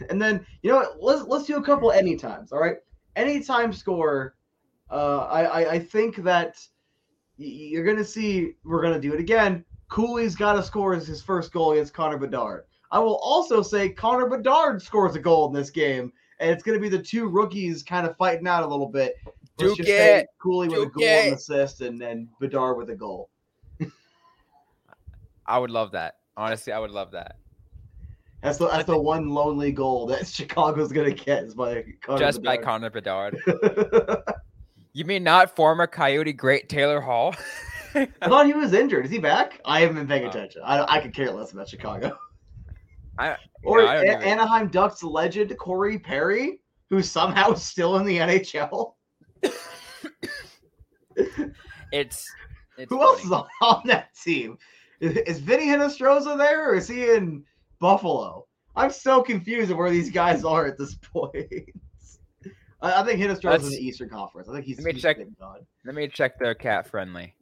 and 0.10 0.20
then 0.20 0.44
you 0.62 0.70
know 0.70 0.76
what? 0.76 1.02
Let's 1.02 1.28
let's 1.28 1.46
do 1.46 1.56
a 1.56 1.62
couple 1.62 1.92
anytimes. 1.92 2.52
All 2.52 2.60
right, 2.60 2.76
anytime 3.16 3.72
score. 3.72 4.34
Uh, 4.90 5.26
I, 5.30 5.42
I 5.42 5.70
I 5.72 5.78
think 5.78 6.16
that 6.16 6.58
you're 7.36 7.84
gonna 7.84 8.04
see. 8.04 8.52
We're 8.64 8.82
gonna 8.82 9.00
do 9.00 9.12
it 9.12 9.20
again. 9.20 9.64
Cooley's 9.88 10.36
got 10.36 10.52
to 10.54 10.62
score 10.62 10.94
as 10.94 11.06
his 11.06 11.22
first 11.22 11.52
goal 11.52 11.72
against 11.72 11.94
Connor 11.94 12.18
Bedard. 12.18 12.64
I 12.90 12.98
will 12.98 13.16
also 13.16 13.62
say 13.62 13.90
Connor 13.90 14.28
Bedard 14.28 14.82
scores 14.82 15.14
a 15.16 15.18
goal 15.18 15.46
in 15.48 15.52
this 15.52 15.70
game, 15.70 16.12
and 16.40 16.50
it's 16.50 16.62
going 16.62 16.78
to 16.78 16.82
be 16.82 16.88
the 16.88 17.02
two 17.02 17.28
rookies 17.28 17.82
kind 17.82 18.06
of 18.06 18.16
fighting 18.16 18.46
out 18.46 18.62
a 18.62 18.66
little 18.66 18.88
bit. 18.88 19.14
Let's 19.58 19.76
Duke 19.76 19.88
it. 19.88 20.28
Cooley 20.40 20.68
with 20.68 20.78
a 20.78 20.86
goal 20.86 21.02
it. 21.02 21.26
and 21.26 21.34
assist, 21.34 21.80
and 21.80 22.00
then 22.00 22.28
Bedard 22.40 22.76
with 22.76 22.90
a 22.90 22.94
goal. 22.94 23.28
I 25.46 25.58
would 25.58 25.70
love 25.70 25.92
that. 25.92 26.16
Honestly, 26.36 26.72
I 26.72 26.78
would 26.78 26.90
love 26.90 27.10
that. 27.12 27.36
That's 28.42 28.58
the 28.58 28.68
that's 28.68 28.86
the 28.86 28.98
one 28.98 29.30
lonely 29.30 29.72
goal 29.72 30.06
that 30.06 30.26
Chicago's 30.28 30.92
gonna 30.92 31.10
get 31.10 31.44
is 31.44 31.54
by 31.54 31.84
Connor 32.02 32.18
just 32.18 32.42
Bedard. 32.42 32.60
by 32.60 32.64
Connor 32.64 32.90
Bedard. 32.90 33.36
you 34.92 35.04
mean 35.04 35.24
not 35.24 35.54
former 35.56 35.86
Coyote 35.86 36.32
great 36.32 36.68
Taylor 36.68 37.00
Hall? 37.00 37.34
I 37.94 38.06
thought 38.22 38.46
he 38.46 38.52
was 38.52 38.72
injured. 38.74 39.06
Is 39.06 39.10
he 39.10 39.18
back? 39.18 39.60
I 39.64 39.80
haven't 39.80 39.96
been 39.96 40.06
paying 40.06 40.26
uh, 40.26 40.30
attention. 40.30 40.62
I 40.64 40.96
I 40.96 41.00
could 41.00 41.14
care 41.14 41.30
less 41.30 41.52
about 41.52 41.68
Chicago. 41.68 42.16
I 43.18 43.36
or 43.64 43.82
know, 43.82 43.88
I 43.88 44.04
Anaheim 44.04 44.68
Ducks 44.68 45.02
legend 45.02 45.56
Corey 45.58 45.98
Perry, 45.98 46.60
who's 46.88 47.10
somehow 47.10 47.54
still 47.54 47.96
in 47.96 48.06
the 48.06 48.18
NHL. 48.18 48.92
it's, 51.90 52.24
it's 52.76 52.88
who 52.88 52.98
funny. 52.98 53.02
else 53.02 53.24
is 53.24 53.32
on 53.32 53.82
that 53.86 54.14
team? 54.14 54.56
Is, 55.00 55.16
is 55.16 55.40
Vinny 55.40 55.66
Hinostroza 55.66 56.38
there, 56.38 56.70
or 56.70 56.76
is 56.76 56.86
he 56.86 57.10
in 57.10 57.44
Buffalo? 57.80 58.46
I'm 58.76 58.90
so 58.90 59.22
confused 59.22 59.70
of 59.70 59.76
where 59.76 59.90
these 59.90 60.10
guys 60.10 60.44
are 60.44 60.66
at 60.66 60.78
this 60.78 60.94
point. 61.12 61.46
I, 62.80 63.00
I 63.00 63.04
think 63.04 63.20
Hinostroza's 63.20 63.64
in 63.64 63.70
the 63.70 63.86
Eastern 63.86 64.08
Conference. 64.08 64.48
I 64.48 64.52
think 64.54 64.64
he's. 64.64 64.78
Let 64.78 64.86
me 64.86 64.92
he's 64.92 65.02
check. 65.02 65.18
Let 65.84 65.94
me 65.94 66.08
check 66.08 66.38
their 66.38 66.54
CapFriendly. 66.54 67.32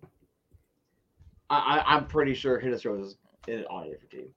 I, 1.49 1.83
I, 1.87 1.97
am 1.97 2.07
pretty 2.07 2.35
sure 2.35 2.61
Hinostroza's 2.61 3.17
on 3.71 3.87
a 3.87 3.91
different 3.91 4.11
team. 4.11 4.29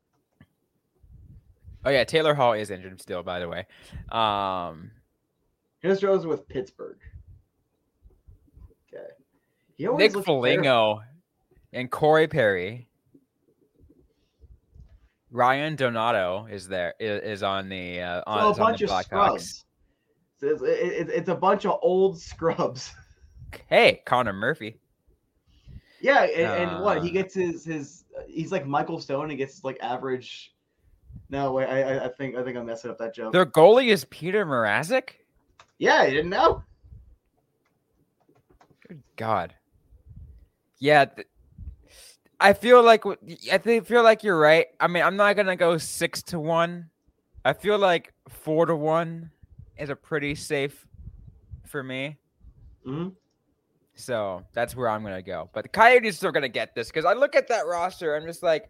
Oh 1.86 1.90
yeah, 1.90 2.04
Taylor 2.04 2.34
Hall 2.34 2.54
is 2.54 2.70
injured 2.70 3.02
still, 3.02 3.24
by 3.24 3.40
the 3.40 3.48
way. 3.48 3.66
Um, 4.12 4.92
Hinostroza 5.84 6.26
with 6.26 6.48
Pittsburgh. 6.48 7.00
Okay. 8.94 9.96
Nick 9.98 10.14
Foligno 10.24 11.02
and 11.72 11.90
Corey 11.90 12.28
Perry. 12.28 12.89
Ryan 15.32 15.76
Donato 15.76 16.48
is 16.50 16.68
there 16.68 16.94
is, 17.00 17.22
is 17.24 17.44
on 17.44 17.70
the 17.70 18.02
uh, 18.02 18.22
on, 18.26 18.56
so 18.56 18.62
a 18.62 18.66
bunch 18.66 18.82
of 18.82 18.90
scrubs. 18.90 19.66
It's, 20.42 20.62
it, 20.62 21.10
it's 21.10 21.30
a 21.30 21.36
bunch 21.36 21.66
of 21.66 21.80
old 21.82 22.20
scrubs. 22.20 22.94
Hey, 23.68 24.02
Connor 24.06 24.34
Murphy. 24.34 24.80
Yeah, 26.02 26.24
and, 26.24 26.72
and 26.72 26.84
what 26.84 27.04
he 27.04 27.10
uh. 27.10 27.14
gets 27.14 27.34
his 27.34 27.66
his 27.66 28.06
he's 28.28 28.52
like 28.52 28.66
Michael 28.66 29.00
Stone. 29.00 29.30
He 29.30 29.36
gets 29.36 29.64
like 29.64 29.78
average 29.82 30.54
no, 31.30 31.52
wait, 31.52 31.68
I, 31.68 32.06
I 32.06 32.08
think 32.08 32.36
I 32.36 32.44
think 32.44 32.58
I'm 32.58 32.66
messing 32.66 32.90
up 32.90 32.98
that 32.98 33.14
joke. 33.14 33.34
Their 33.34 33.46
goalie 33.46 33.90
is 33.90 34.06
Peter 34.06 34.46
Mrazek. 34.46 35.12
Yeah, 35.78 36.04
you 36.06 36.12
didn't 36.12 36.32
know. 36.32 36.64
Good 38.88 39.02
God. 39.16 39.54
Yeah, 40.80 41.06
th- 41.06 41.28
I 42.40 42.54
feel 42.54 42.84
like 42.84 43.04
I 43.52 43.58
think 43.58 43.86
feel 43.86 44.04
like 44.04 44.24
you're 44.24 44.40
right. 44.40 44.68
I 44.80 44.88
mean, 44.88 45.04
I'm 45.04 45.18
not 45.18 45.36
gonna 45.36 45.56
go 45.56 45.78
six 45.78 46.22
to 46.24 46.40
one. 46.40 46.90
I 47.44 47.54
feel 47.54 47.78
like 47.78 48.14
four 48.28 48.66
to 48.66 48.76
one 48.76 49.32
is 49.78 49.90
a 49.90 49.96
pretty 49.96 50.36
safe 50.36 50.88
for 51.66 51.84
me. 51.84 52.18
Mm-hmm. 52.86 53.10
So 53.96 54.44
that's 54.54 54.76
where 54.76 54.90
I'm 54.90 55.04
gonna 55.04 55.22
go. 55.22 55.50
But 55.54 55.64
the 55.64 55.70
Coyotes 55.70 56.24
are 56.24 56.32
gonna 56.32 56.48
get 56.50 56.76
this 56.76 56.88
because 56.88 57.06
I 57.06 57.14
look 57.14 57.36
at 57.36 57.48
that 57.50 57.66
roster. 57.66 58.16
I'm 58.16 58.26
just 58.26 58.44
like, 58.44 58.70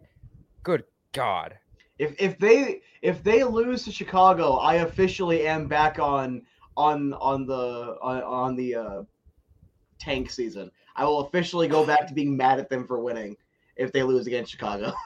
Good 0.63 0.83
God. 1.13 1.57
If 1.97 2.15
if 2.19 2.37
they 2.37 2.81
if 3.01 3.23
they 3.23 3.43
lose 3.43 3.83
to 3.83 3.91
Chicago, 3.91 4.55
I 4.55 4.75
officially 4.75 5.47
am 5.47 5.67
back 5.67 5.99
on 5.99 6.43
on 6.77 7.13
on 7.13 7.45
the 7.45 7.97
on, 8.01 8.23
on 8.23 8.55
the 8.55 8.75
uh, 8.75 9.03
tank 9.99 10.29
season. 10.29 10.71
I 10.95 11.05
will 11.05 11.21
officially 11.21 11.67
go 11.67 11.85
back 11.85 12.07
to 12.07 12.13
being 12.13 12.35
mad 12.35 12.59
at 12.59 12.69
them 12.69 12.85
for 12.85 12.99
winning 12.99 13.35
if 13.79 13.91
they 13.93 14.03
lose 14.03 14.27
against 14.27 14.51
Chicago. 14.51 14.93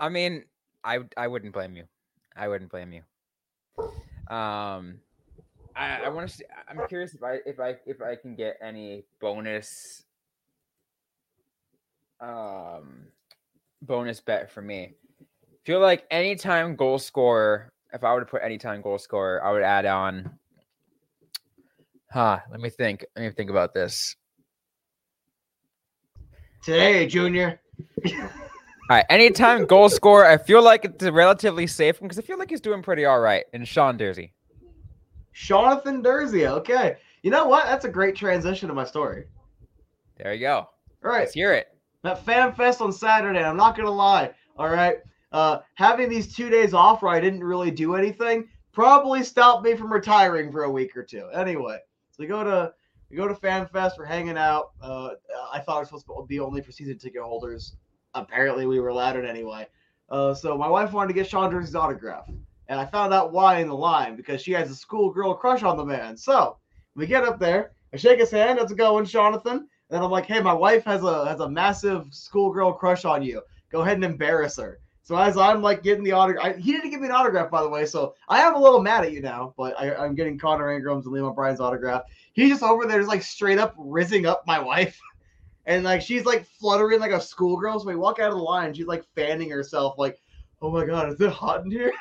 I 0.00 0.08
mean, 0.08 0.44
I 0.84 1.00
I 1.16 1.26
wouldn't 1.26 1.52
blame 1.52 1.74
you. 1.74 1.84
I 2.36 2.46
wouldn't 2.46 2.70
blame 2.70 2.92
you. 2.92 3.02
Um, 4.32 5.00
I 5.74 6.02
I 6.04 6.08
want 6.10 6.28
to. 6.28 6.44
I'm 6.68 6.86
curious 6.86 7.14
if 7.14 7.22
I 7.22 7.38
if 7.46 7.58
I 7.58 7.76
if 7.86 8.02
I 8.02 8.14
can 8.14 8.36
get 8.36 8.58
any 8.62 9.04
bonus. 9.20 10.04
Um, 12.20 13.06
bonus 13.82 14.20
bet 14.20 14.50
for 14.50 14.62
me. 14.62 14.94
Feel 15.64 15.80
like 15.80 16.04
anytime 16.10 16.76
goal 16.76 16.98
scorer. 16.98 17.72
If 17.92 18.04
I 18.04 18.12
were 18.12 18.20
to 18.20 18.26
put 18.26 18.42
anytime 18.42 18.82
goal 18.82 18.98
scorer, 18.98 19.42
I 19.42 19.52
would 19.52 19.62
add 19.62 19.86
on. 19.86 20.38
Huh. 22.10 22.40
Let 22.50 22.60
me 22.60 22.68
think. 22.68 23.06
Let 23.16 23.22
me 23.22 23.30
think 23.30 23.48
about 23.48 23.72
this. 23.72 24.16
Today, 26.62 27.06
Junior. 27.06 27.60
All 28.88 28.96
right, 28.96 29.04
anytime 29.10 29.66
goal 29.66 29.88
scorer, 29.88 30.26
I 30.26 30.36
feel 30.36 30.62
like 30.62 30.84
it's 30.84 31.04
a 31.04 31.12
relatively 31.12 31.66
safe 31.66 32.00
one 32.00 32.06
because 32.08 32.18
I 32.18 32.22
feel 32.22 32.38
like 32.38 32.50
he's 32.50 32.60
doing 32.60 32.82
pretty 32.82 33.04
all 33.04 33.18
right. 33.18 33.44
And 33.52 33.66
Sean 33.66 33.98
Durzi. 33.98 34.30
Jonathan 35.32 36.02
Durzi. 36.02 36.48
Okay. 36.48 36.96
You 37.22 37.30
know 37.30 37.46
what? 37.46 37.66
That's 37.66 37.84
a 37.84 37.88
great 37.88 38.14
transition 38.14 38.68
to 38.68 38.74
my 38.74 38.84
story. 38.84 39.24
There 40.18 40.32
you 40.32 40.40
go. 40.40 40.68
All 41.04 41.10
right. 41.10 41.20
Let's 41.20 41.34
hear 41.34 41.52
it. 41.52 41.68
That 42.04 42.24
fan 42.24 42.54
fest 42.54 42.80
on 42.80 42.92
Saturday. 42.92 43.42
I'm 43.42 43.56
not 43.56 43.76
gonna 43.76 43.90
lie. 43.90 44.30
All 44.56 44.70
right. 44.70 44.98
Uh, 45.32 45.58
having 45.74 46.08
these 46.08 46.34
two 46.34 46.48
days 46.48 46.72
off 46.72 47.02
where 47.02 47.12
I 47.12 47.20
didn't 47.20 47.42
really 47.42 47.72
do 47.72 47.96
anything 47.96 48.48
probably 48.72 49.24
stopped 49.24 49.64
me 49.64 49.74
from 49.74 49.92
retiring 49.92 50.52
for 50.52 50.62
a 50.62 50.70
week 50.70 50.96
or 50.96 51.02
two. 51.02 51.28
Anyway, 51.34 51.78
so 52.12 52.16
we 52.18 52.26
go 52.26 52.44
to 52.44 52.72
we 53.10 53.16
go 53.16 53.28
to 53.28 53.34
Fan 53.34 53.66
Fest. 53.66 53.96
We're 53.98 54.04
hanging 54.04 54.36
out. 54.36 54.72
Uh, 54.82 55.10
I 55.52 55.60
thought 55.60 55.78
it 55.78 55.92
was 55.92 56.00
supposed 56.02 56.06
to 56.06 56.26
be 56.26 56.40
only 56.40 56.60
for 56.60 56.72
season 56.72 56.98
ticket 56.98 57.22
holders. 57.22 57.76
Apparently, 58.14 58.66
we 58.66 58.80
were 58.80 58.88
allowed 58.88 59.16
it 59.16 59.24
anyway. 59.24 59.66
Uh, 60.08 60.34
so 60.34 60.56
my 60.56 60.68
wife 60.68 60.92
wanted 60.92 61.08
to 61.08 61.14
get 61.14 61.28
Sean 61.28 61.50
Durzi's 61.50 61.74
autograph, 61.74 62.28
and 62.68 62.80
I 62.80 62.86
found 62.86 63.12
out 63.12 63.32
why 63.32 63.58
in 63.58 63.68
the 63.68 63.76
line 63.76 64.16
because 64.16 64.40
she 64.40 64.52
has 64.52 64.70
a 64.70 64.74
schoolgirl 64.74 65.34
crush 65.34 65.62
on 65.62 65.76
the 65.76 65.84
man. 65.84 66.16
So 66.16 66.58
we 66.94 67.06
get 67.06 67.24
up 67.24 67.38
there, 67.38 67.72
I 67.92 67.96
shake 67.96 68.20
his 68.20 68.30
hand. 68.30 68.58
How's 68.58 68.70
it 68.70 68.76
going, 68.76 69.04
Jonathan? 69.04 69.68
And 69.90 70.04
I'm 70.04 70.10
like, 70.10 70.26
hey, 70.26 70.40
my 70.40 70.52
wife 70.52 70.84
has 70.84 71.02
a 71.02 71.26
has 71.26 71.40
a 71.40 71.48
massive 71.48 72.06
schoolgirl 72.10 72.74
crush 72.74 73.04
on 73.04 73.22
you. 73.22 73.42
Go 73.70 73.80
ahead 73.82 73.96
and 73.96 74.04
embarrass 74.04 74.56
her. 74.58 74.80
So 75.06 75.14
as 75.14 75.36
I'm 75.36 75.62
like 75.62 75.84
getting 75.84 76.02
the 76.02 76.10
autograph, 76.10 76.56
he 76.56 76.72
didn't 76.72 76.90
give 76.90 77.00
me 77.00 77.06
an 77.06 77.12
autograph, 77.12 77.48
by 77.48 77.62
the 77.62 77.68
way. 77.68 77.86
So 77.86 78.16
I 78.28 78.40
am 78.40 78.56
a 78.56 78.60
little 78.60 78.82
mad 78.82 79.04
at 79.04 79.12
you 79.12 79.20
now, 79.20 79.54
but 79.56 79.78
I, 79.78 80.04
am 80.04 80.16
getting 80.16 80.36
Connor 80.36 80.72
Ingram's 80.72 81.06
and 81.06 81.14
Liam 81.14 81.30
O'Brien's 81.30 81.60
autograph. 81.60 82.02
He's 82.32 82.48
just 82.48 82.64
over 82.64 82.86
there, 82.86 82.98
just 82.98 83.08
like 83.08 83.22
straight 83.22 83.60
up 83.60 83.76
rizzing 83.78 84.26
up 84.26 84.42
my 84.48 84.58
wife. 84.72 84.98
And 85.64 85.84
like 85.84 86.02
she's 86.02 86.24
like 86.24 86.44
fluttering 86.44 86.98
like 86.98 87.12
a 87.12 87.20
schoolgirl. 87.20 87.78
So 87.78 87.86
we 87.86 87.94
walk 87.94 88.18
out 88.18 88.32
of 88.32 88.36
the 88.36 88.42
line, 88.42 88.74
she's 88.74 88.88
like 88.88 89.04
fanning 89.14 89.48
herself, 89.48 89.94
like, 89.96 90.20
oh 90.60 90.72
my 90.72 90.84
god, 90.84 91.12
is 91.12 91.20
it 91.20 91.30
hot 91.30 91.64
in 91.64 91.70
here? 91.70 91.92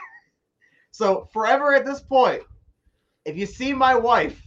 so 0.91 1.29
forever 1.31 1.75
at 1.75 1.85
this 1.85 2.01
point, 2.01 2.41
if 3.23 3.37
you 3.37 3.45
see 3.45 3.71
my 3.71 3.93
wife, 3.93 4.41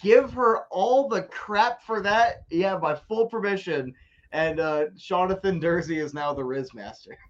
give 0.00 0.32
her 0.32 0.60
all 0.70 1.10
the 1.10 1.24
crap 1.24 1.82
for 1.82 2.00
that. 2.00 2.44
Yeah, 2.48 2.78
by 2.78 2.94
full 2.94 3.26
permission. 3.26 3.94
And 4.32 4.60
uh 4.60 4.86
Jonathan 4.96 5.60
Durzi 5.60 6.02
is 6.02 6.14
now 6.14 6.32
the 6.32 6.42
Riz 6.44 6.72
Master. 6.72 7.18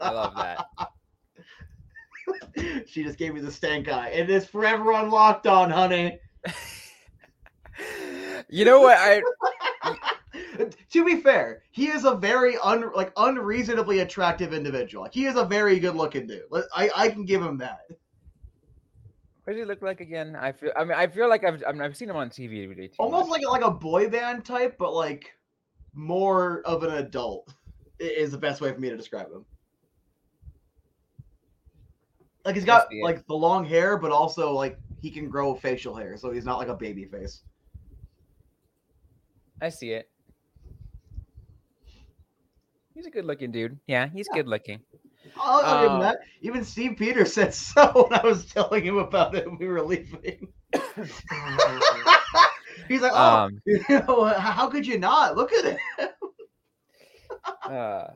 I 0.00 0.10
love 0.10 0.34
that. 0.36 0.66
she 2.86 3.02
just 3.02 3.18
gave 3.18 3.34
me 3.34 3.40
the 3.40 3.50
stank 3.50 3.88
eye. 3.88 4.10
It 4.10 4.30
is 4.30 4.46
forever 4.46 4.92
unlocked 4.92 5.46
on, 5.46 5.70
honey. 5.70 6.18
you 8.48 8.64
know 8.64 8.80
what? 8.80 8.96
I 8.98 9.22
to 10.92 11.04
be 11.04 11.20
fair, 11.20 11.62
he 11.70 11.88
is 11.88 12.04
a 12.04 12.14
very 12.14 12.56
un 12.58 12.90
like 12.94 13.12
unreasonably 13.16 14.00
attractive 14.00 14.52
individual. 14.52 15.04
Like 15.04 15.14
he 15.14 15.26
is 15.26 15.36
a 15.36 15.44
very 15.44 15.78
good 15.78 15.96
looking 15.96 16.26
dude. 16.26 16.42
I 16.74 16.90
I 16.94 17.08
can 17.08 17.24
give 17.24 17.42
him 17.42 17.58
that. 17.58 17.80
What 19.44 19.54
does 19.54 19.56
he 19.56 19.64
look 19.64 19.82
like 19.82 20.00
again? 20.00 20.36
I 20.36 20.52
feel. 20.52 20.72
I 20.76 20.84
mean, 20.84 20.92
I 20.92 21.06
feel 21.06 21.28
like 21.28 21.44
I've 21.44 21.62
I 21.66 21.72
mean, 21.72 21.82
I've 21.82 21.96
seen 21.96 22.10
him 22.10 22.16
on 22.16 22.30
TV 22.30 22.64
every 22.64 22.76
day. 22.76 22.90
Almost 22.98 23.30
like 23.30 23.42
like 23.48 23.64
a 23.64 23.70
boy 23.70 24.08
band 24.08 24.44
type, 24.44 24.76
but 24.78 24.92
like 24.92 25.32
more 25.94 26.62
of 26.64 26.82
an 26.82 26.94
adult 26.94 27.52
is 27.98 28.30
the 28.30 28.38
best 28.38 28.60
way 28.60 28.72
for 28.72 28.78
me 28.78 28.90
to 28.90 28.96
describe 28.96 29.26
him. 29.26 29.44
Like 32.44 32.54
he's 32.54 32.64
got 32.64 32.88
like 33.02 33.26
the 33.26 33.34
long 33.34 33.64
hair, 33.64 33.98
but 33.98 34.10
also 34.10 34.52
like 34.52 34.78
he 35.00 35.10
can 35.10 35.28
grow 35.28 35.54
facial 35.54 35.94
hair, 35.94 36.16
so 36.16 36.30
he's 36.30 36.44
not 36.44 36.58
like 36.58 36.68
a 36.68 36.74
baby 36.74 37.04
face. 37.04 37.42
I 39.60 39.68
see 39.68 39.90
it. 39.90 40.08
He's 42.94 43.06
a 43.06 43.10
good 43.10 43.24
looking 43.24 43.50
dude. 43.50 43.78
Yeah, 43.86 44.08
he's 44.08 44.26
yeah. 44.30 44.38
good 44.38 44.48
looking. 44.48 44.80
I'll, 45.36 45.60
I'll 45.60 45.82
give 45.82 45.90
him 45.92 45.98
uh, 45.98 46.02
that. 46.02 46.18
Even 46.40 46.64
Steve 46.64 46.96
Peters 46.96 47.32
said 47.34 47.54
so 47.54 48.08
when 48.08 48.18
I 48.18 48.24
was 48.24 48.46
telling 48.46 48.84
him 48.84 48.96
about 48.98 49.34
it 49.34 49.46
we 49.58 49.66
were 49.66 49.82
leaving. 49.82 50.48
he's 52.88 53.02
like, 53.02 53.12
"Oh, 53.14 53.36
um, 53.36 53.60
you 53.66 53.82
know, 53.88 54.24
how 54.24 54.68
could 54.68 54.86
you 54.86 54.98
not 54.98 55.36
look 55.36 55.52
at 55.52 55.64
it?" 55.64 55.78
uh, 57.64 58.08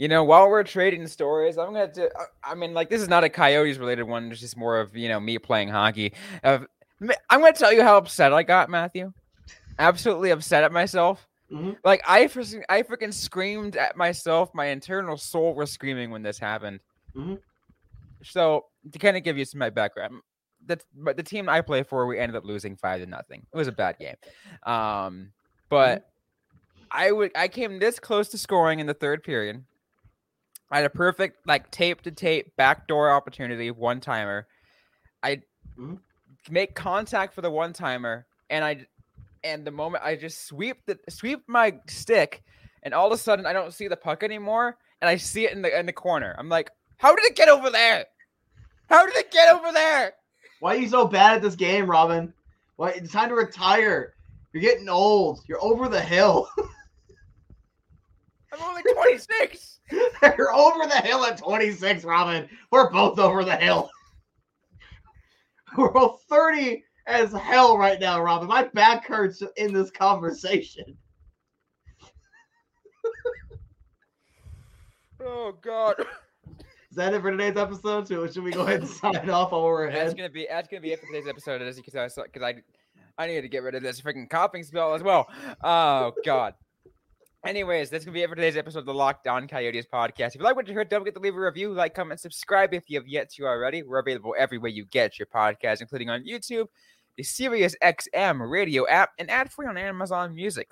you 0.00 0.08
know, 0.08 0.24
while 0.24 0.48
we're 0.48 0.64
trading 0.64 1.06
stories, 1.06 1.58
I'm 1.58 1.74
gonna. 1.74 1.92
Do, 1.92 2.08
uh, 2.18 2.24
I 2.42 2.54
mean, 2.54 2.72
like 2.72 2.88
this 2.88 3.02
is 3.02 3.08
not 3.08 3.22
a 3.22 3.28
Coyotes 3.28 3.76
related 3.76 4.04
one. 4.04 4.32
It's 4.32 4.40
just 4.40 4.56
more 4.56 4.80
of 4.80 4.96
you 4.96 5.10
know 5.10 5.20
me 5.20 5.38
playing 5.38 5.68
hockey. 5.68 6.14
Uh, 6.42 6.60
I'm 7.28 7.40
gonna 7.40 7.52
tell 7.52 7.70
you 7.70 7.82
how 7.82 7.98
upset 7.98 8.32
I 8.32 8.42
got, 8.42 8.70
Matthew. 8.70 9.12
Absolutely 9.78 10.30
upset 10.30 10.64
at 10.64 10.72
myself. 10.72 11.28
Mm-hmm. 11.52 11.72
Like 11.84 12.00
I, 12.06 12.22
I 12.70 12.82
freaking 12.82 13.12
screamed 13.12 13.76
at 13.76 13.94
myself. 13.94 14.54
My 14.54 14.66
internal 14.68 15.18
soul 15.18 15.54
was 15.54 15.70
screaming 15.70 16.10
when 16.10 16.22
this 16.22 16.38
happened. 16.38 16.80
Mm-hmm. 17.14 17.34
So 18.22 18.64
to 18.90 18.98
kind 18.98 19.18
of 19.18 19.22
give 19.22 19.36
you 19.36 19.44
some 19.44 19.58
my 19.58 19.68
background, 19.68 20.14
the 20.64 20.80
but 20.96 21.18
the 21.18 21.22
team 21.22 21.46
I 21.46 21.60
play 21.60 21.82
for, 21.82 22.06
we 22.06 22.18
ended 22.18 22.36
up 22.36 22.46
losing 22.46 22.74
five 22.74 23.02
to 23.02 23.06
nothing. 23.06 23.46
It 23.52 23.56
was 23.56 23.68
a 23.68 23.72
bad 23.72 23.98
game, 23.98 24.16
um, 24.62 25.32
but 25.68 25.98
mm-hmm. 25.98 26.86
I 26.90 27.12
would 27.12 27.32
I 27.34 27.48
came 27.48 27.78
this 27.78 28.00
close 28.00 28.30
to 28.30 28.38
scoring 28.38 28.80
in 28.80 28.86
the 28.86 28.94
third 28.94 29.22
period. 29.22 29.62
I 30.70 30.76
had 30.76 30.86
a 30.86 30.90
perfect 30.90 31.46
like 31.46 31.70
tape 31.70 32.02
to 32.02 32.10
tape 32.10 32.54
backdoor 32.56 33.10
opportunity, 33.10 33.70
one 33.70 34.00
timer. 34.00 34.46
I 35.22 35.36
mm-hmm. 35.78 35.94
make 36.50 36.74
contact 36.74 37.34
for 37.34 37.40
the 37.40 37.50
one 37.50 37.72
timer, 37.72 38.26
and 38.48 38.64
I 38.64 38.86
and 39.42 39.64
the 39.64 39.70
moment 39.70 40.04
I 40.04 40.16
just 40.16 40.46
sweep 40.46 40.78
the 40.86 40.98
sweep 41.08 41.42
my 41.48 41.78
stick, 41.86 42.42
and 42.82 42.94
all 42.94 43.08
of 43.08 43.12
a 43.12 43.18
sudden 43.18 43.46
I 43.46 43.52
don't 43.52 43.74
see 43.74 43.88
the 43.88 43.96
puck 43.96 44.22
anymore, 44.22 44.76
and 45.00 45.08
I 45.08 45.16
see 45.16 45.44
it 45.44 45.52
in 45.52 45.62
the 45.62 45.76
in 45.76 45.86
the 45.86 45.92
corner. 45.92 46.36
I'm 46.38 46.48
like, 46.48 46.70
how 46.98 47.16
did 47.16 47.24
it 47.24 47.36
get 47.36 47.48
over 47.48 47.70
there? 47.70 48.06
How 48.88 49.06
did 49.06 49.16
it 49.16 49.30
get 49.30 49.54
over 49.54 49.72
there? 49.72 50.12
Why 50.60 50.76
are 50.76 50.78
you 50.78 50.88
so 50.88 51.06
bad 51.06 51.36
at 51.36 51.42
this 51.42 51.56
game, 51.56 51.90
Robyn? 51.90 52.32
Why 52.76 52.90
it's 52.90 53.12
time 53.12 53.28
to 53.30 53.34
retire. 53.34 54.14
You're 54.52 54.62
getting 54.62 54.88
old. 54.88 55.40
You're 55.48 55.62
over 55.62 55.88
the 55.88 56.00
hill. 56.00 56.48
I'm 58.52 58.62
only 58.62 58.82
26. 58.82 59.79
You're 60.38 60.54
over 60.54 60.86
the 60.86 61.00
hill 61.02 61.24
at 61.24 61.38
26, 61.38 62.04
Robyn. 62.04 62.48
We're 62.70 62.90
both 62.90 63.18
over 63.18 63.44
the 63.44 63.56
hill. 63.56 63.90
We're 65.76 65.92
both 65.92 66.22
30 66.28 66.84
as 67.06 67.32
hell 67.32 67.76
right 67.76 68.00
now, 68.00 68.22
Robyn. 68.22 68.48
My 68.48 68.64
back 68.64 69.06
hurts 69.06 69.42
in 69.56 69.72
this 69.72 69.90
conversation. 69.90 70.96
oh 75.24 75.56
God. 75.62 75.96
Is 76.90 76.96
that 76.96 77.14
it 77.14 77.22
for 77.22 77.30
today's 77.30 77.56
episode? 77.56 78.08
So 78.08 78.26
should 78.26 78.42
we 78.42 78.50
go 78.50 78.62
ahead 78.62 78.80
and 78.80 78.88
sign 78.88 79.30
off 79.30 79.52
while 79.52 79.62
we're 79.62 79.86
ahead? 79.86 80.06
That's 80.06 80.14
gonna 80.14 80.28
be 80.28 80.46
that's 80.50 80.66
gonna 80.66 80.80
be 80.80 80.92
it 80.92 81.00
for 81.00 81.06
today's 81.06 81.28
episode. 81.28 81.62
As 81.62 81.76
you 81.76 81.84
because 81.84 82.18
I 82.18 82.22
because 82.24 82.42
I 82.42 82.54
I 83.16 83.28
need 83.28 83.40
to 83.42 83.48
get 83.48 83.62
rid 83.62 83.76
of 83.76 83.82
this 83.82 84.00
freaking 84.00 84.28
coughing 84.28 84.64
spell 84.64 84.94
as 84.94 85.02
well. 85.02 85.28
Oh 85.62 86.12
God. 86.24 86.54
Anyways, 87.44 87.88
that's 87.88 88.04
gonna 88.04 88.14
be 88.14 88.22
it 88.22 88.28
for 88.28 88.34
today's 88.34 88.58
episode 88.58 88.80
of 88.80 88.86
the 88.86 88.92
Locked 88.92 89.26
On 89.26 89.48
Coyotes 89.48 89.86
podcast. 89.90 90.28
If 90.28 90.36
you 90.36 90.42
like 90.42 90.56
what 90.56 90.68
you 90.68 90.74
heard, 90.74 90.90
don't 90.90 91.00
forget 91.00 91.14
to 91.14 91.20
leave 91.20 91.34
a 91.34 91.40
review, 91.40 91.72
like, 91.72 91.94
comment, 91.94 92.20
subscribe 92.20 92.74
if 92.74 92.90
you 92.90 92.98
have 92.98 93.08
yet 93.08 93.30
to 93.30 93.46
already. 93.46 93.82
We're 93.82 94.00
available 94.00 94.34
everywhere 94.38 94.70
you 94.70 94.84
get 94.84 95.18
your 95.18 95.24
podcast, 95.24 95.80
including 95.80 96.10
on 96.10 96.24
YouTube, 96.24 96.66
the 97.16 97.22
Sirius 97.22 97.74
XM 97.82 98.50
radio 98.50 98.86
app, 98.88 99.12
and 99.18 99.30
ad 99.30 99.50
free 99.50 99.66
on 99.66 99.78
Amazon 99.78 100.34
Music. 100.34 100.68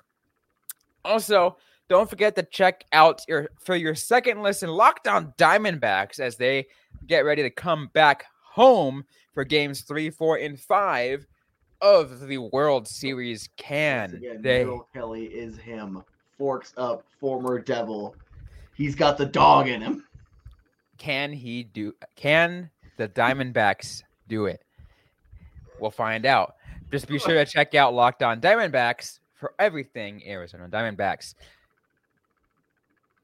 Also, 1.03 1.57
don't 1.87 2.07
forget 2.07 2.35
to 2.35 2.43
check 2.43 2.85
out 2.93 3.23
your 3.27 3.49
for 3.59 3.75
your 3.75 3.95
second 3.95 4.43
listen, 4.43 4.69
Locked 4.69 5.07
On 5.07 5.33
Diamondbacks 5.39 6.19
as 6.19 6.37
they 6.37 6.67
get 7.07 7.25
ready 7.25 7.41
to 7.41 7.49
come 7.49 7.89
back 7.93 8.25
home 8.43 9.05
for 9.33 9.43
games 9.43 9.81
three, 9.81 10.11
four, 10.11 10.37
and 10.37 10.59
five 10.59 11.25
of 11.81 12.27
the 12.27 12.37
World 12.37 12.87
Series. 12.87 13.49
Can 13.57 14.13
again, 14.13 14.41
they? 14.43 14.63
Bill 14.65 14.87
Kelly 14.93 15.25
is 15.25 15.57
him 15.57 16.03
Forks 16.39 16.73
up 16.77 17.03
former 17.19 17.59
Devil. 17.59 18.15
He's 18.75 18.95
got 18.95 19.17
the 19.17 19.25
dog 19.25 19.67
in 19.67 19.81
him. 19.81 20.05
Can 20.97 21.31
he 21.33 21.63
do? 21.63 21.93
Can 22.15 22.71
the 22.97 23.07
Diamondbacks 23.07 24.01
do 24.27 24.45
it? 24.45 24.63
We'll 25.79 25.91
find 25.91 26.25
out. 26.25 26.55
Just 26.91 27.07
be 27.07 27.19
sure 27.19 27.35
to 27.35 27.45
check 27.45 27.75
out 27.75 27.93
Locked 27.93 28.23
On 28.23 28.41
Diamondbacks 28.41 29.19
for 29.35 29.53
everything 29.59 30.23
Arizona 30.25 30.67
Diamondbacks. 30.67 31.35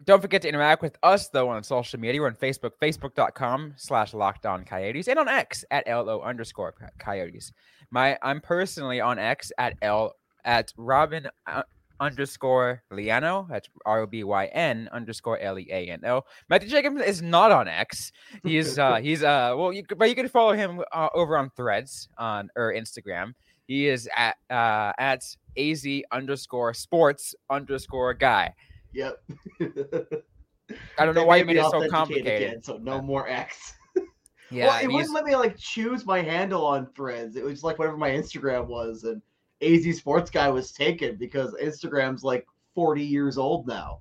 Don't 0.06 0.22
forget 0.22 0.42
to 0.44 0.50
interact 0.50 0.82
with 0.82 0.98
us 1.02 1.30
though 1.30 1.50
on 1.50 1.64
social 1.64 2.00
media. 2.00 2.22
We're 2.22 2.28
on 2.28 2.36
Facebook, 2.36 2.72
facebook.com 2.82 3.74
slash 3.78 4.14
locked 4.14 4.46
on 4.46 4.66
coyotes, 4.66 5.08
and 5.08 5.18
on 5.18 5.28
X 5.28 5.66
at 5.72 5.88
LO 5.88 6.22
underscore 6.22 6.74
coyotes. 7.00 7.52
My 7.92 8.18
I'm 8.22 8.42
personally 8.42 9.02
on 9.02 9.18
X 9.18 9.52
at 9.58 9.76
L 9.82 10.14
at 10.44 10.74
Robyn 10.78 11.28
uh, 11.48 11.64
underscore 12.00 12.84
Leaño. 12.92 13.48
That's 13.50 13.70
R 13.86 14.02
O 14.02 14.08
B 14.08 14.24
Y 14.24 14.46
N 14.48 14.90
underscore 14.92 15.40
L 15.40 15.60
E 15.60 15.68
A 15.72 15.88
N 15.88 16.06
O. 16.06 16.24
Matthew 16.50 16.70
Jacobs 16.70 17.02
is 17.02 17.22
not 17.22 17.52
on 17.52 17.68
X. 17.68 18.12
He's 18.44 18.78
uh 18.80 18.98
he's 18.98 19.24
uh 19.24 19.54
well 19.58 19.74
you 19.74 19.84
but 19.98 20.10
you 20.10 20.16
can 20.16 20.28
follow 20.28 20.54
him 20.54 20.82
uh, 20.92 21.10
over 21.14 21.38
on 21.38 21.50
Threads 21.52 22.10
on 22.18 22.50
or 22.56 22.74
Instagram. 22.74 23.34
He 23.68 23.88
is 23.88 24.10
at 24.16 24.36
uh 24.50 24.94
at 24.98 25.24
az 25.58 25.88
underscore 26.12 26.74
sports 26.74 27.36
underscore 27.50 28.14
guy. 28.14 28.54
Yep. 28.94 29.22
I 30.98 31.06
don't 31.06 31.16
know 31.16 31.26
why 31.26 31.38
you 31.38 31.46
made 31.46 31.58
it 31.58 31.70
so 31.70 31.88
complicated. 31.90 32.50
Again, 32.50 32.64
so 32.64 32.78
no 32.78 33.02
more 33.02 33.28
X. 33.28 33.74
Yeah, 34.52 34.68
well, 34.68 34.84
it 34.84 34.88
wouldn't 34.92 35.12
let 35.12 35.26
me 35.26 35.36
like 35.36 35.58
choose 35.58 36.06
my 36.06 36.22
handle 36.22 36.64
on 36.68 36.86
Threads. 36.96 37.36
It 37.36 37.44
was 37.44 37.64
like 37.64 37.80
whatever 37.80 37.98
my 37.98 38.12
Instagram 38.12 38.68
was, 38.68 39.04
and 39.04 39.20
AZ 39.62 39.98
Sports 39.98 40.30
Guy 40.30 40.50
was 40.50 40.72
taken 40.72 41.16
because 41.16 41.56
Instagram's 41.62 42.24
like 42.24 42.46
40 42.74 43.04
years 43.04 43.38
old 43.38 43.68
now. 43.68 44.00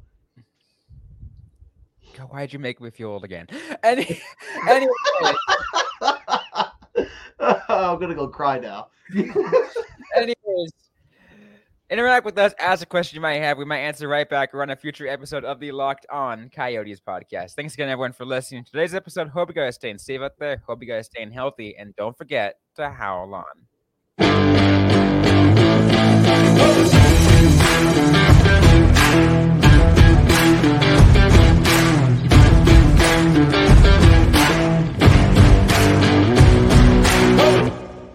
God, 2.17 2.31
why'd 2.31 2.53
you 2.53 2.59
make 2.59 2.81
me 2.81 2.91
feel 2.91 3.11
old 3.11 3.25
again? 3.25 3.47
Any, 3.83 4.21
anyway, 4.69 4.93
I'm 7.41 7.99
gonna 7.99 8.15
go 8.15 8.29
cry 8.29 8.59
now. 8.59 8.89
anyways, 10.17 10.73
interact 11.91 12.25
with 12.25 12.39
us. 12.39 12.55
Ask 12.61 12.85
a 12.85 12.87
question 12.87 13.17
you 13.17 13.21
might 13.21 13.41
have. 13.41 13.59
We 13.59 13.65
might 13.65 13.81
answer 13.81 14.07
right 14.07 14.29
back 14.29 14.55
or 14.55 14.63
on 14.63 14.71
a 14.71 14.77
future 14.77 15.09
episode 15.09 15.45
of 15.45 15.59
the 15.59 15.73
Locked 15.73 16.07
On 16.11 16.51
Coyotes 16.55 17.01
podcast. 17.01 17.55
Thanks 17.55 17.75
again, 17.75 17.89
everyone, 17.89 18.13
for 18.13 18.25
listening 18.25 18.65
to 18.65 18.71
today's 18.71 18.95
episode. 18.95 19.29
Hope 19.29 19.49
you 19.49 19.55
guys 19.55 19.71
are 19.71 19.73
staying 19.73 19.99
safe 19.99 20.21
out 20.21 20.39
there. 20.39 20.63
Hope 20.67 20.83
you 20.83 20.89
guys 20.89 21.01
are 21.01 21.11
staying 21.11 21.33
healthy, 21.33 21.77
and 21.77 21.97
don't 21.97 22.17
forget 22.17 22.59
to 22.77 22.91
howl 22.91 23.35
on. 23.35 24.63